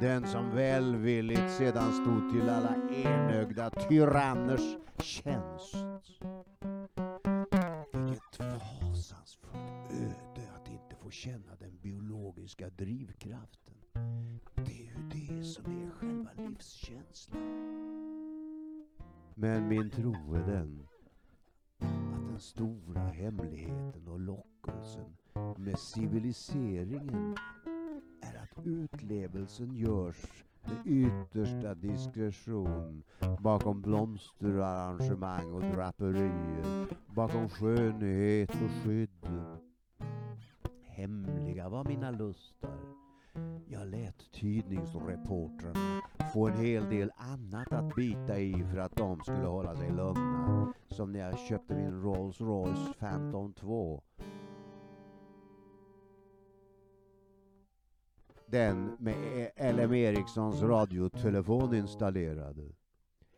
[0.01, 5.75] Den som välvilligt sedan stod till alla enögda tyranners tjänst.
[7.93, 13.75] Vilket fasansfullt öde att inte få känna den biologiska drivkraften.
[14.55, 17.41] Det är ju det som är själva livskänslan.
[19.35, 20.87] Men min tro är den
[21.77, 25.17] att den stora hemligheten och lockelsen
[25.57, 27.35] med civiliseringen
[28.21, 33.03] är att utlevelsen görs med yttersta diskretion
[33.39, 39.09] bakom blomsterarrangemang och draperier, bakom skönhet och skydd.
[40.85, 42.79] Hemliga var mina lustar.
[43.67, 46.01] Jag lät tidningsreportrarna
[46.33, 50.73] få en hel del annat att bita i för att de skulle hålla sig lugna.
[50.87, 54.03] Som när jag köpte min Rolls Royce Phantom 2.
[58.51, 62.73] Den med LM Ericssons radiotelefon installerad.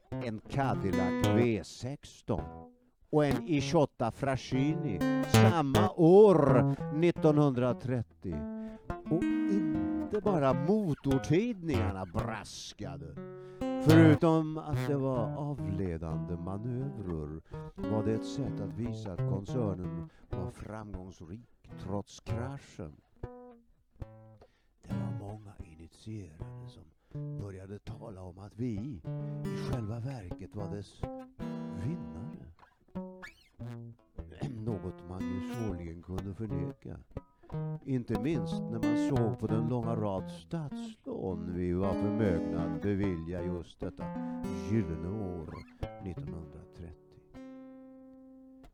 [0.09, 2.41] En Cadillac V16
[3.09, 8.35] och en Ichotta Fraschini samma år, 1930.
[9.11, 13.15] Och inte bara motortidningarna braskade.
[13.85, 17.41] Förutom att det var avledande manövrer
[17.75, 22.93] var det ett sätt att visa att koncernen var framgångsrik trots kraschen.
[26.07, 26.83] Initierade som
[27.39, 29.01] började tala om att vi
[29.45, 31.01] i själva verket var dess
[31.83, 32.51] vinnare.
[33.59, 33.93] Ehm,
[34.65, 36.99] något man ju svårligen kunde förneka.
[37.85, 43.43] Inte minst när man såg på den långa rad statslån vi var förmögna att bevilja
[43.43, 44.05] just detta
[44.71, 45.53] gyllene år
[46.03, 46.89] 1930.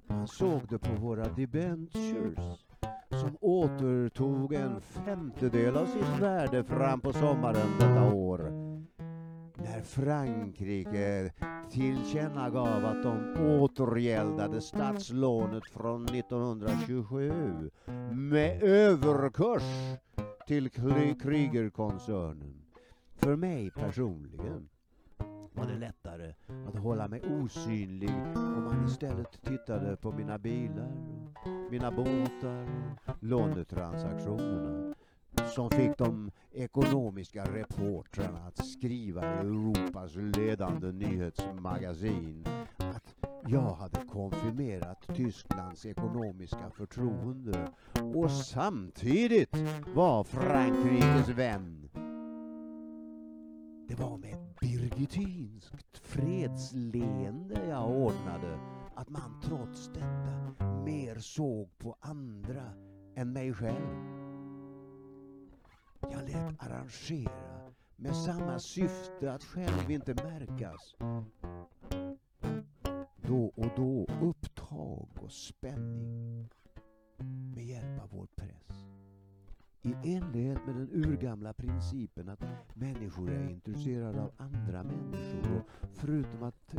[0.07, 2.66] Man såg det på våra debentures
[3.19, 8.39] som återtog en femtedel av sitt värde fram på sommaren detta år.
[9.57, 11.31] När Frankrike
[11.71, 17.69] tillkännagav att de återgäldade statslånet från 1927
[18.11, 19.63] med överkurs
[20.47, 20.69] till
[21.19, 22.61] Kriegerkoncernen.
[23.15, 24.69] För mig personligen
[25.57, 26.33] var det lättare
[26.67, 30.91] att hålla mig osynlig om man istället tittade på mina bilar,
[31.71, 32.67] mina båtar
[33.05, 34.95] och lånetransaktionerna
[35.55, 42.45] som fick de ekonomiska reportrarna att skriva i Europas ledande nyhetsmagasin
[42.77, 43.15] att
[43.47, 47.71] jag hade konfirmerat Tysklands ekonomiska förtroende
[48.15, 49.55] och samtidigt
[49.95, 51.89] var Frankrikes vän.
[53.87, 58.59] Det var med ett birgitinskt fredsleende jag ordnade
[58.95, 62.73] att man trots detta mer såg på andra
[63.15, 63.97] än mig själv.
[66.01, 70.95] Jag lät arrangera med samma syfte att själv inte märkas.
[73.27, 76.49] Då och då upptag och spänning
[77.55, 78.85] med hjälp av vår press.
[79.87, 86.43] I enlighet med den urgamla principen att människor är intresserade av andra människor och förutom
[86.43, 86.75] att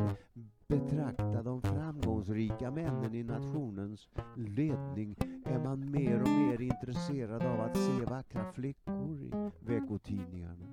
[0.67, 7.77] betrakta de framgångsrika männen i nationens ledning är man mer och mer intresserad av att
[7.77, 10.65] se vackra flickor i veckotidningarna.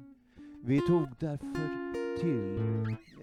[0.64, 1.70] Vi tog därför
[2.20, 2.59] till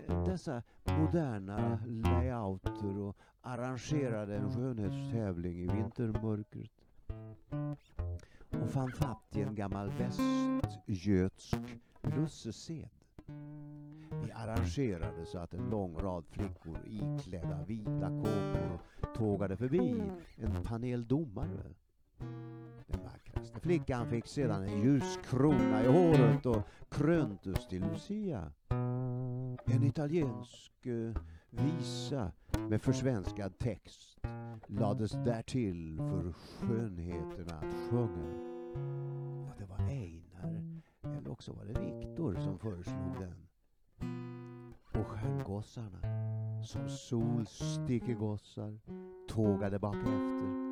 [0.08, 6.72] eh, dessa moderna layouter och arrangerade en skönhetstävling i vintermörkret
[8.64, 11.58] och fann fatt i en gammal västgötsk
[12.02, 12.90] lussesed.
[14.24, 18.80] Vi arrangerade så att en lång rad flickor iklädda vita kåpor
[19.16, 20.04] tågade förbi
[20.36, 21.74] en panel domare.
[22.88, 28.52] Den vackraste flickan fick sedan en ljuskrona i håret och kröntes till Lucia.
[29.66, 32.32] En italiensk eh, visa
[32.70, 34.18] med försvenskad text
[34.68, 38.53] lades därtill för skönheterna att sjunga.
[38.74, 43.48] Ja, det var Einar, eller också var det Viktor som föreslog den.
[44.94, 46.00] Och stjärngossarna,
[46.64, 48.80] som solstickegossar,
[49.28, 50.64] tågade bakefter.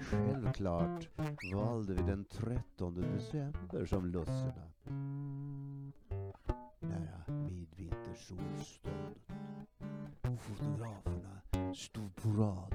[0.00, 1.08] Självklart
[1.54, 4.70] valde vi den 13 december som lussena.
[6.80, 9.30] Nära midvintersolståndet.
[10.22, 11.40] Och fotograferna
[11.74, 12.74] stod på rad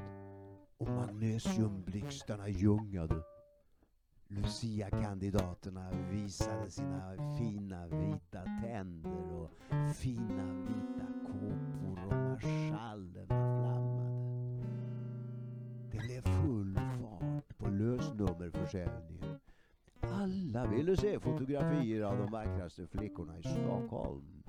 [0.77, 3.23] och magnesiumblixtarna ljungade.
[4.35, 9.49] Lucia-kandidaterna visade sina fina vita tänder och
[9.95, 14.11] fina vita kåpor och marschallerna flammade.
[15.91, 19.39] Det blev full fart på lösnummerförsäljningen.
[19.99, 24.43] Alla ville se fotografier av de vackraste flickorna i Stockholm.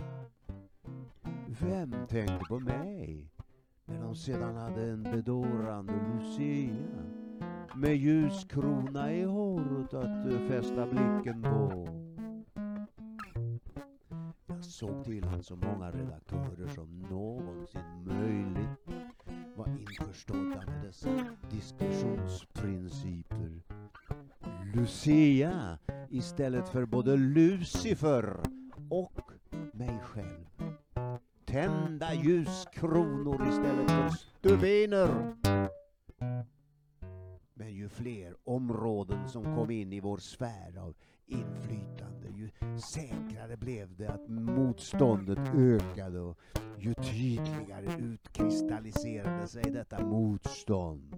[1.61, 3.31] Vem tänkte på mig
[3.85, 7.12] när de sedan hade en bedårande Lucia
[7.75, 11.89] med ljuskrona i håret att eh, fästa blicken på?
[14.47, 18.89] Jag såg till att så många redaktörer som någonsin möjligt
[19.57, 21.09] var införstådda med dessa
[21.51, 23.61] diskussionsprinciper.
[24.75, 25.79] Lucia
[26.11, 28.41] istället för både Lucifer
[28.91, 29.21] och
[29.73, 30.47] mig själv.
[31.45, 35.37] Tända ljuskronor istället för stubiner.
[38.03, 40.95] Fler områden som kom in i vår sfär av
[41.27, 46.39] inflytande, ju säkrare blev det att motståndet ökade och
[46.79, 51.17] ju tydligare utkristalliserade sig detta motstånd.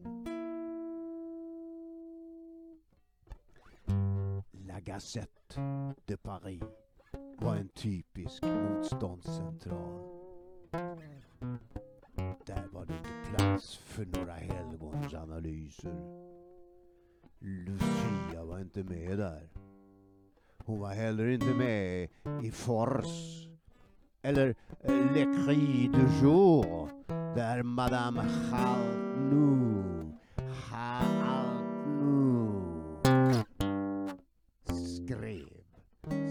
[4.52, 5.60] La Gazette
[6.06, 6.62] de Paris
[7.38, 10.00] var en typisk motståndscentral.
[12.46, 16.23] Där var det inte plats för några helgons analyser.
[17.46, 19.48] Lucia var inte med där.
[20.58, 22.08] Hon var heller inte med
[22.42, 23.44] i Fors.
[24.22, 26.88] eller eh, Le Cri du Jour
[27.34, 30.12] där Madame Haltnou,
[30.70, 31.74] Haltnou
[34.66, 35.64] skrev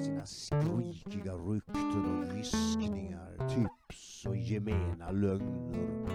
[0.04, 6.13] sina skrikiga rykten och viskningar, tips och gemena lögner.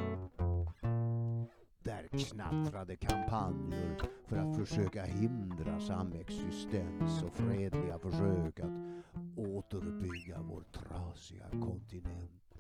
[2.11, 2.24] Mm.
[2.24, 9.04] Knattrade kampanjer för att försöka hindra samexistens och fredliga försök att
[9.36, 12.54] återbygga vår trasiga kontinent.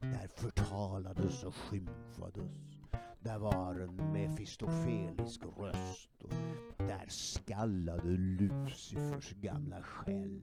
[0.00, 2.80] Där förtalades och skymfades.
[3.20, 6.32] Där var en mefistofelisk röst och
[6.78, 10.40] där skallade Lucifers gamla skäll.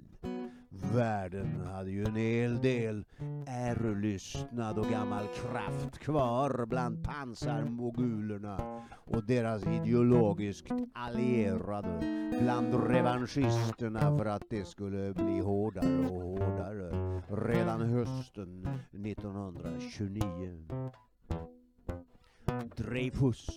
[0.81, 3.05] Världen hade ju en hel del
[3.47, 11.99] ärelystnad och gammal kraft kvar bland pansarmogulerna och deras ideologiskt allierade
[12.41, 20.91] bland revanschisterna för att det skulle bli hårdare och hårdare redan hösten 1929.
[22.75, 23.47] Dreyfus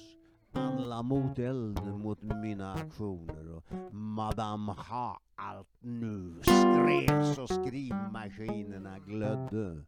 [0.52, 9.84] alla mot eld mot mina aktioner och Madame ha allt nu skrevs och skrivmaskinerna glödde.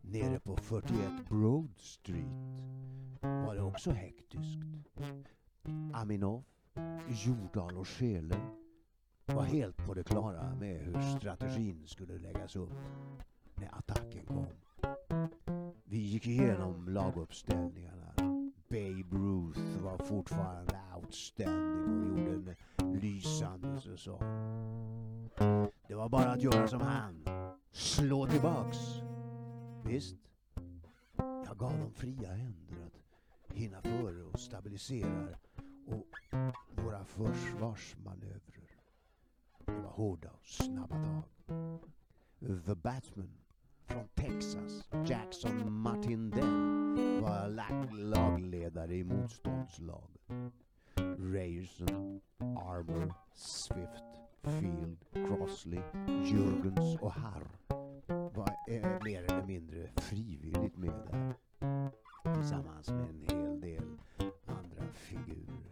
[0.00, 0.94] Nere på 41
[1.28, 2.32] Broad Street
[3.20, 4.62] var det också hektiskt.
[5.92, 6.44] Aminov,
[7.08, 8.36] Jordan och Scheele
[9.26, 12.72] var helt på det klara med hur strategin skulle läggas upp
[13.54, 14.46] när attacken kom.
[15.84, 18.14] Vi gick igenom laguppställningarna.
[18.68, 20.79] Babe Ruth var fortfarande
[21.10, 25.30] outstanding och gjorde en lysande säsong.
[25.88, 27.24] Det var bara att göra som han.
[27.72, 28.78] Slå tillbaks.
[29.84, 30.16] Visst,
[31.16, 35.38] jag gav dem fria händer att hinna före och stabilisera
[35.86, 36.06] och
[36.84, 38.70] våra försvarsmanövrer.
[39.66, 41.80] Det var hårda och snabba tag.
[42.66, 43.38] The Batman
[43.84, 47.48] från Texas, Jackson Martindell var
[47.92, 50.20] lagledare i motståndslaget.
[51.32, 54.04] Rayerson, Armour, Swift,
[54.42, 55.80] Field, Crossley,
[56.24, 57.46] Jurgens och Harr
[58.34, 61.34] var eh, mer eller mindre frivilligt med där.
[62.34, 63.84] Tillsammans med en hel del
[64.46, 65.70] andra figurer.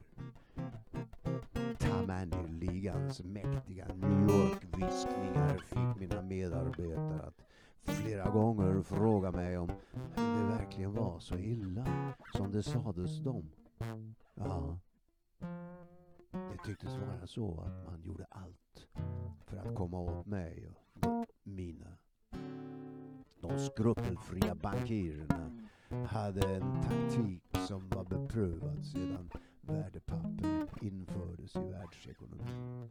[1.78, 7.44] Tammany-ligans mäktiga New York-viskningar fick mina medarbetare att
[7.82, 9.70] flera gånger fråga mig om
[10.14, 13.50] det verkligen var så illa som det sades dem.
[17.28, 18.86] Så att man gjorde allt
[19.46, 21.96] för att komma åt mig och mina.
[23.40, 25.68] De skrupelfria bankirerna
[26.08, 32.90] hade en taktik som var beprövad sedan värdepapper infördes i världsekonomin.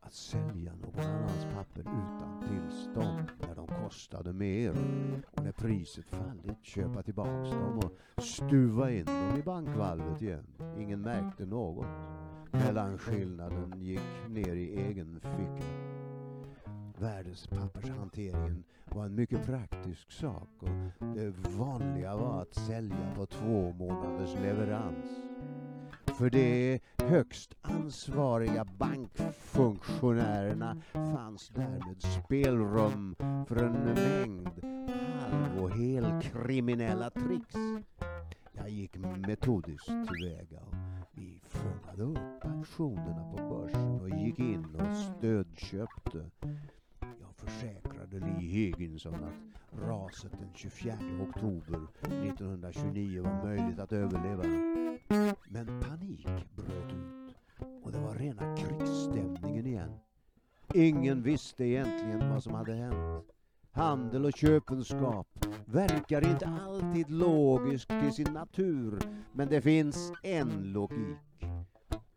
[0.00, 4.74] Att sälja någon annans papper utan tillstånd när de kostade mer
[5.66, 10.46] priset fallit köpa tillbaks dem och stuva in dem i bankvalvet igen.
[10.78, 11.86] Ingen märkte något.
[12.50, 15.66] Mellanskillnaden gick ner i egen ficka.
[16.98, 24.34] Värdespappershanteringen var en mycket praktisk sak och det vanliga var att sälja på två månaders
[24.34, 25.06] leverans.
[26.18, 33.16] För de högst ansvariga bankfunktionärerna fanns därmed spelrum
[33.48, 34.48] för en mängd
[35.20, 37.56] halv och helkriminella tricks.
[38.52, 40.74] Jag gick metodiskt tillväga och
[41.12, 46.30] vi fångade upp aktionerna på börsen och gick in och stödköpte.
[47.36, 50.94] Försäkrade Lee Higginson att raset den 24
[51.28, 54.42] oktober 1929 var möjligt att överleva.
[55.48, 56.26] Men panik
[56.56, 57.36] bröt ut
[57.82, 59.92] och det var rena krigsstämningen igen.
[60.74, 63.30] Ingen visste egentligen vad som hade hänt.
[63.70, 68.98] Handel och köpenskap verkar inte alltid logiskt till sin natur,
[69.32, 71.25] men det finns en logik.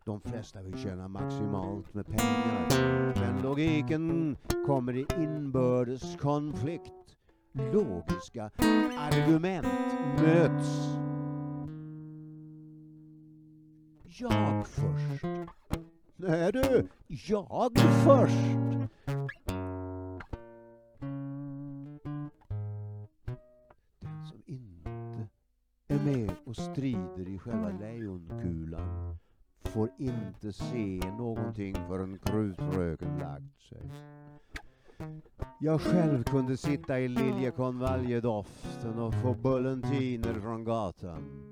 [0.04, 2.68] De flesta vill tjäna maximalt med pengar,
[3.20, 4.36] men logiken
[4.66, 6.92] kommer i inbördes konflikt.
[7.52, 8.50] Logiska
[8.98, 9.66] argument
[10.22, 11.00] möts.
[14.04, 15.24] Jag först.
[16.16, 18.46] Nej du, jag först.
[24.00, 25.28] Den som inte
[25.88, 29.18] är med och strider i själva lejonkulan
[29.64, 33.90] får inte se någonting förrän krutröken lagt sig.
[35.60, 41.46] Jag själv kunde sitta i liljekonvaljedoften och få bullentiner från gatan.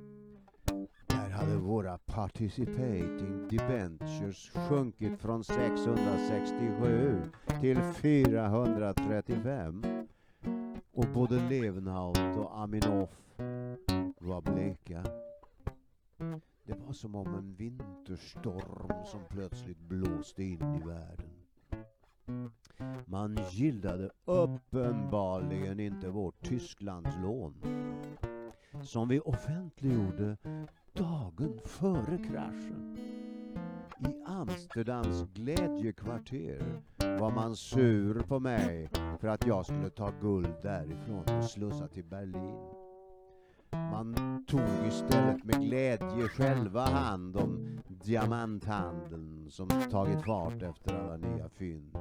[1.07, 7.23] Där hade våra participating debentures sjunkit från 667
[7.61, 9.85] till 435
[10.93, 13.11] och både Levenhaut och Aminoff
[14.19, 15.28] var bleka.
[16.89, 21.31] Det var som om en vinterstorm som plötsligt blåste in i världen.
[23.07, 27.55] Man gillade uppenbarligen inte vårt Tysklandslån
[28.83, 30.37] som vi offentliggjorde
[30.93, 32.97] dagen före kraschen.
[34.01, 36.83] I Amsterdams glädjekvarter
[37.19, 42.05] var man sur på mig för att jag skulle ta guld därifrån och slussa till
[42.05, 42.78] Berlin.
[43.73, 51.49] Man tog istället med glädje själva hand om diamanthandeln som tagit fart efter alla nya
[51.49, 51.97] fynd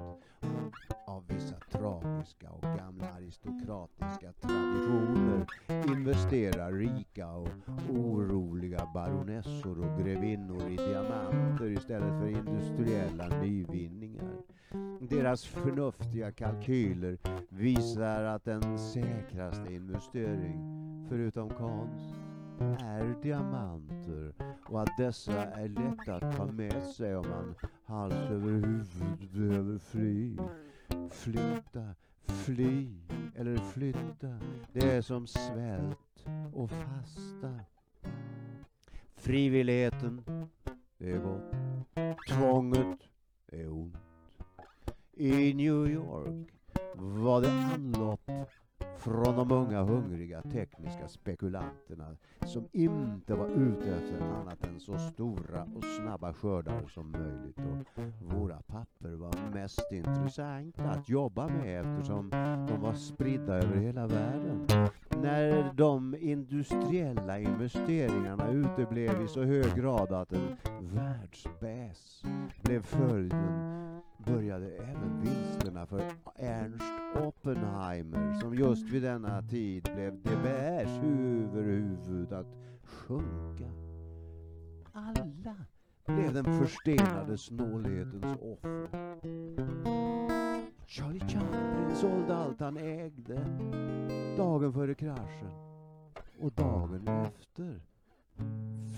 [1.07, 5.45] av vissa tragiska och gamla aristokratiska traditioner
[5.87, 7.49] investerar rika och
[7.89, 14.35] oroliga baronessor och grevinnor i diamanter istället för industriella nyvinningar.
[14.99, 17.17] Deras förnuftiga kalkyler
[17.49, 20.59] visar att den säkraste investering,
[21.09, 22.15] förutom konst,
[22.59, 24.33] är diamanter
[24.65, 27.55] och att dessa är lätta att ta med sig om man
[27.85, 30.37] hals över huvud behöver fly.
[31.11, 31.95] Flytta,
[32.25, 32.87] fly
[33.35, 34.39] eller flytta.
[34.73, 37.59] Det är som svält och fasta.
[39.15, 40.21] Frivilligheten,
[40.97, 41.55] det är gott.
[42.29, 42.99] Tvånget,
[43.45, 43.95] det är ont.
[45.13, 46.47] I New York
[46.95, 48.31] var det anlopp
[48.97, 52.15] från de unga hungriga tekniska spekulanterna
[52.45, 57.57] som inte var ute efter annat än så stora och snabba skördar som möjligt.
[57.57, 58.03] Och
[58.37, 62.29] våra papper var mest intressanta att jobba med eftersom
[62.67, 64.67] de var spridda över hela världen.
[65.09, 72.23] När de industriella investeringarna uteblev i så hög grad att en världsbäs
[72.63, 73.77] blev följden
[74.17, 76.01] började även vinsterna för
[76.35, 82.47] Ernst Oppenheimer som just vid denna tid blev de Beers huvudhuvud att
[82.83, 83.71] sjunka.
[84.91, 85.55] Alla
[86.05, 88.87] blev den förstenade snålhetens offer.
[90.87, 93.35] Charlie Chaplin sålde allt han ägde
[94.37, 95.51] dagen före kraschen
[96.39, 97.81] och dagen efter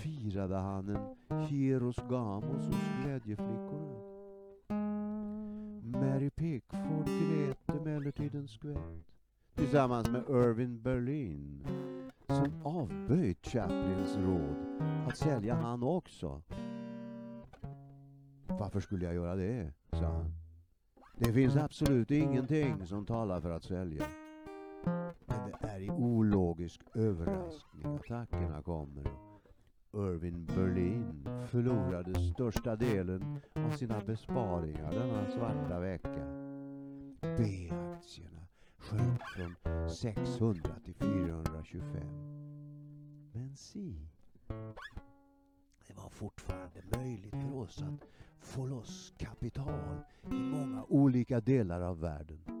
[0.02, 3.99] firade han en Hieros Gamos hos glädjeflickorna.
[6.40, 9.06] Pickford grät emellertid en skvätt
[9.54, 11.66] tillsammans med Irving Berlin
[12.26, 14.56] som avböjt Chaplins råd
[15.08, 16.42] att sälja han också.
[18.46, 19.72] Varför skulle jag göra det?
[19.92, 20.32] sa han.
[21.16, 24.06] Det finns absolut ingenting som talar för att sälja.
[25.26, 29.29] Men det är i ologisk överraskning attackerna kommer.
[29.94, 36.26] Irving Berlin förlorade största delen av sina besparingar denna svarta vecka.
[37.20, 38.46] B-aktierna
[38.78, 41.82] sjönk från 600 till 425.
[43.32, 44.08] Men si,
[45.86, 48.06] det var fortfarande möjligt för oss att
[48.38, 49.96] få loss kapital
[50.30, 52.59] i många olika delar av världen.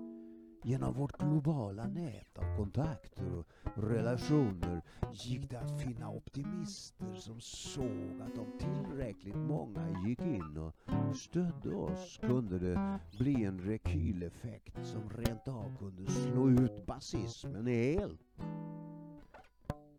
[0.62, 3.46] Genom vårt globala nät av kontakter och
[3.76, 4.82] relationer
[5.12, 10.74] gick det att finna optimister som såg att om tillräckligt många gick in och
[11.16, 18.20] stödde oss kunde det bli en rekyleffekt som rent av kunde slå ut basismen helt.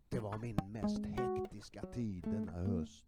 [0.08, 3.04] Det var min mest hektiska tid denna höst.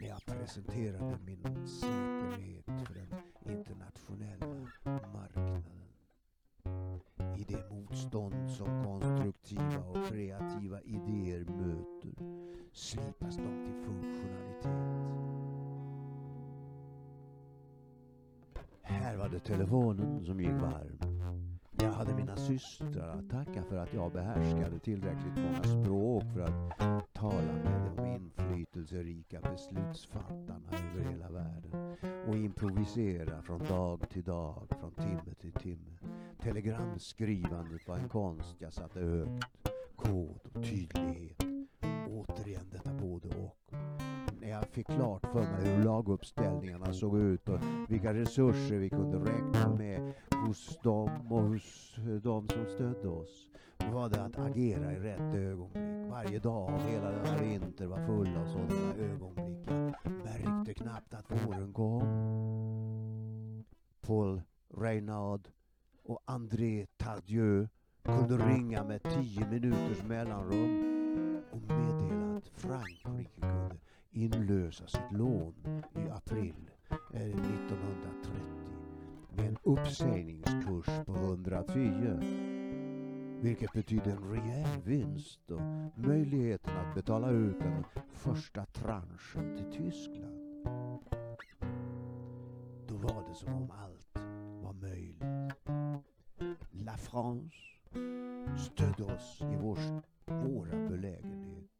[0.00, 3.14] när jag presenterade min säkerhet för den
[3.56, 4.68] internationella
[5.12, 5.77] marknaden.
[7.70, 12.12] Motstånd som konstruktiva och kreativa idéer möter
[12.72, 15.08] slipas de till funktionalitet.
[18.82, 20.98] Här var det telefonen som gick varm.
[21.82, 27.14] Jag hade mina systrar att tacka för att jag behärskade tillräckligt många språk för att
[27.14, 31.96] tala med de inflytelserika beslutsfattarna över hela världen
[32.28, 35.97] och improvisera från dag till dag, från timme till timme.
[36.48, 39.44] Telegramskrivandet var en konst jag satte högt.
[39.96, 41.42] Kod och tydlighet.
[42.10, 43.56] Återigen detta både och
[44.40, 49.18] när jag fick klart för mig hur laguppställningarna såg ut och vilka resurser vi kunde
[49.18, 50.12] räkna med
[50.46, 53.48] hos dem och hos eh, dem som stödde oss
[53.92, 56.10] var det att agera i rätt ögonblick.
[56.10, 59.68] Varje dag av hela denna vinter var full av sådana ögonblick.
[60.04, 63.64] Jag märkte knappt att våren kom.
[64.00, 64.42] Paul
[64.76, 65.48] Reynard
[66.08, 67.68] och André Tardieu
[68.04, 73.76] kunde ringa med tio minuters mellanrum och meddela att Frankrike kunde
[74.10, 75.54] inlösa sitt lån
[75.94, 76.70] i april
[77.12, 78.32] eh, 1930
[79.36, 82.48] med en uppsägningskurs på 110
[83.42, 85.60] vilket betyder en rejäl vinst och
[85.94, 90.58] möjligheten att betala ut den första tranchen till Tyskland.
[92.88, 94.18] Då var det som om allt
[94.62, 95.37] var möjligt.
[96.88, 97.54] La France
[98.56, 99.78] stödde oss i vår,
[100.26, 101.70] våra belägenhet.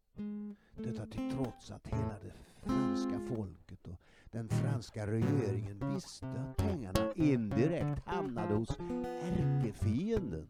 [0.76, 2.32] Detta till trots att hela det
[2.62, 8.78] franska folket och den franska regeringen visste att pengarna indirekt hamnade hos
[9.22, 10.46] ärkefienden.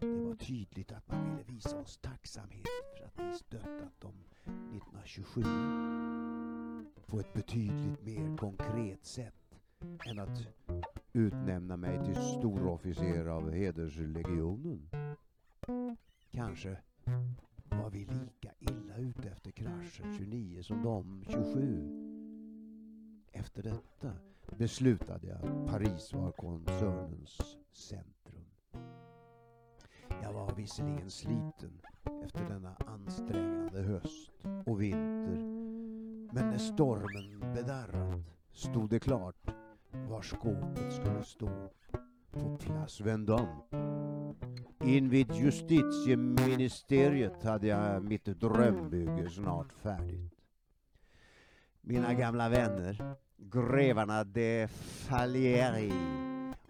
[0.00, 2.66] Det var tydligt att man ville visa oss tacksamhet
[2.98, 5.42] för att vi stöttat dem 1927
[7.06, 9.43] på ett betydligt mer konkret sätt
[10.06, 10.46] än att
[11.12, 14.88] utnämna mig till storofficer av hederslegionen.
[16.30, 16.78] Kanske
[17.70, 22.04] var vi lika illa ute efter kraschen 29 som de 27.
[23.32, 24.12] Efter detta
[24.58, 28.44] beslutade jag att Paris var koncernens centrum.
[30.22, 31.80] Jag var visserligen sliten
[32.24, 34.30] efter denna ansträngande höst
[34.66, 35.38] och vinter.
[36.32, 38.20] Men när stormen bedarrat
[38.52, 39.33] stod det klart
[40.14, 41.48] var skåpet skulle stå.
[42.30, 43.62] På Place Vendôme.
[44.84, 50.32] Invid justitieministeriet hade jag mitt drömbygge snart färdigt.
[51.80, 54.68] Mina gamla vänner, grevarna de
[55.08, 55.92] Falieri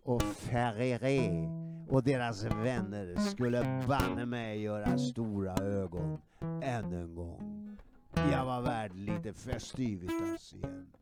[0.03, 1.49] och Ferreré
[1.89, 6.21] och deras vänner skulle banne mig göra stora ögon
[6.63, 7.79] än en gång.
[8.15, 10.94] Jag var värd lite festivitas igen.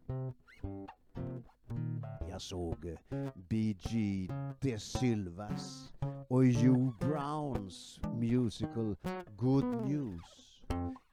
[2.42, 4.28] Jag såg eh, B.G.
[4.60, 5.92] De Silvas
[6.28, 8.96] och Hugh Browns musical
[9.36, 10.62] Good News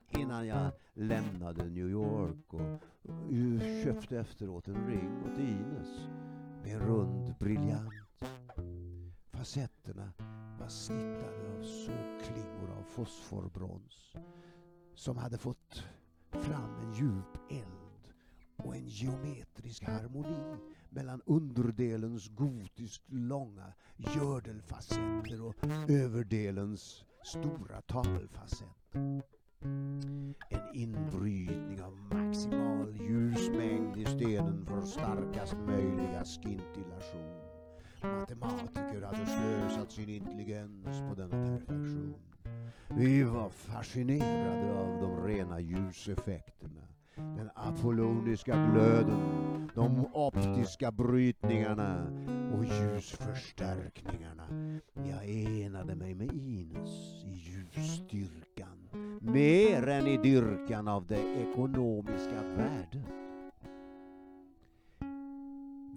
[0.10, 2.62] innan jag lämnade New York och
[3.32, 6.08] eh, köpte efteråt en ring åt Ines
[6.64, 8.24] med en rund briljant.
[9.32, 10.12] Facetterna
[10.60, 14.14] var snittade av sågklingor av fosforbrons
[14.96, 15.84] som hade fått
[16.32, 18.14] fram en djup eld
[18.58, 20.58] och en geometrisk harmoni
[20.90, 25.56] mellan underdelens gotiskt långa gördelfacetter och
[25.90, 28.96] överdelens stora tavelfacett.
[30.50, 37.50] En inbrytning av maximal ljusmängd i stenen för starkast möjliga skintillation.
[38.02, 42.16] Matematiker hade slösat sin intelligens på denna perfektion.
[42.90, 46.79] Vi var fascinerade av de rena ljuseffekterna
[47.60, 49.20] apolloniska glöden,
[49.76, 52.08] de optiska brytningarna
[52.54, 54.44] och ljusförstärkningarna.
[54.94, 55.30] Jag
[55.66, 58.90] enade mig med Ines i ljusstyrkan,
[59.22, 63.20] mer än i dyrkan av det ekonomiska värdet.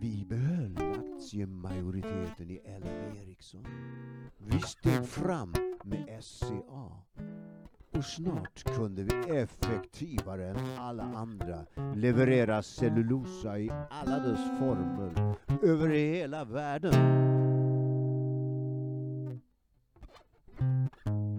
[0.01, 3.67] Vi behöll aktiemajoriteten i LM Ericsson.
[4.39, 5.55] Vi steg fram
[5.85, 7.03] med SCA
[7.93, 15.89] och snart kunde vi effektivare än alla andra leverera cellulosa i alla dess former över
[15.89, 16.93] hela världen.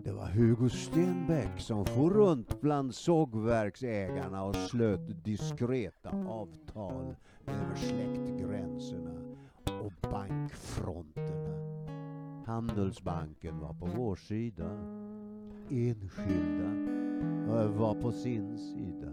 [0.03, 7.15] Det var Hugo Stenbeck som for runt bland sågverksägarna och slöt diskreta avtal
[7.47, 9.35] över släktgränserna
[9.83, 11.73] och bankfronterna.
[12.45, 14.69] Handelsbanken var på vår sida
[15.69, 16.69] enskilda
[17.47, 19.11] eh, var på sin sida.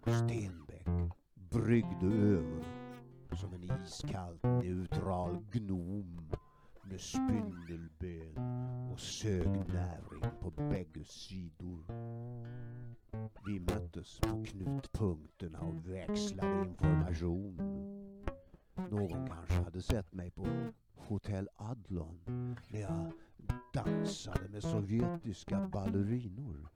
[0.00, 1.12] Stenbeck
[1.50, 2.64] bryggde över
[3.36, 6.30] som en iskallt neutral gnom
[6.82, 8.38] med spindelben
[8.92, 11.84] och sög näring på bägge sidor.
[13.46, 17.56] Vi möttes på knutpunkterna och växlade information.
[18.90, 20.46] Någon kanske hade sett mig på
[20.94, 22.20] Hotell Adlon
[22.68, 23.12] när jag
[23.74, 26.68] dansade med sovjetiska ballerinor.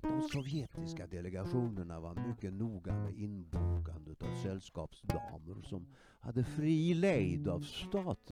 [0.00, 5.86] De sovjetiska delegationerna var mycket noga med inbokandet av sällskapsdamer som
[6.20, 8.16] hade fri lejd av staten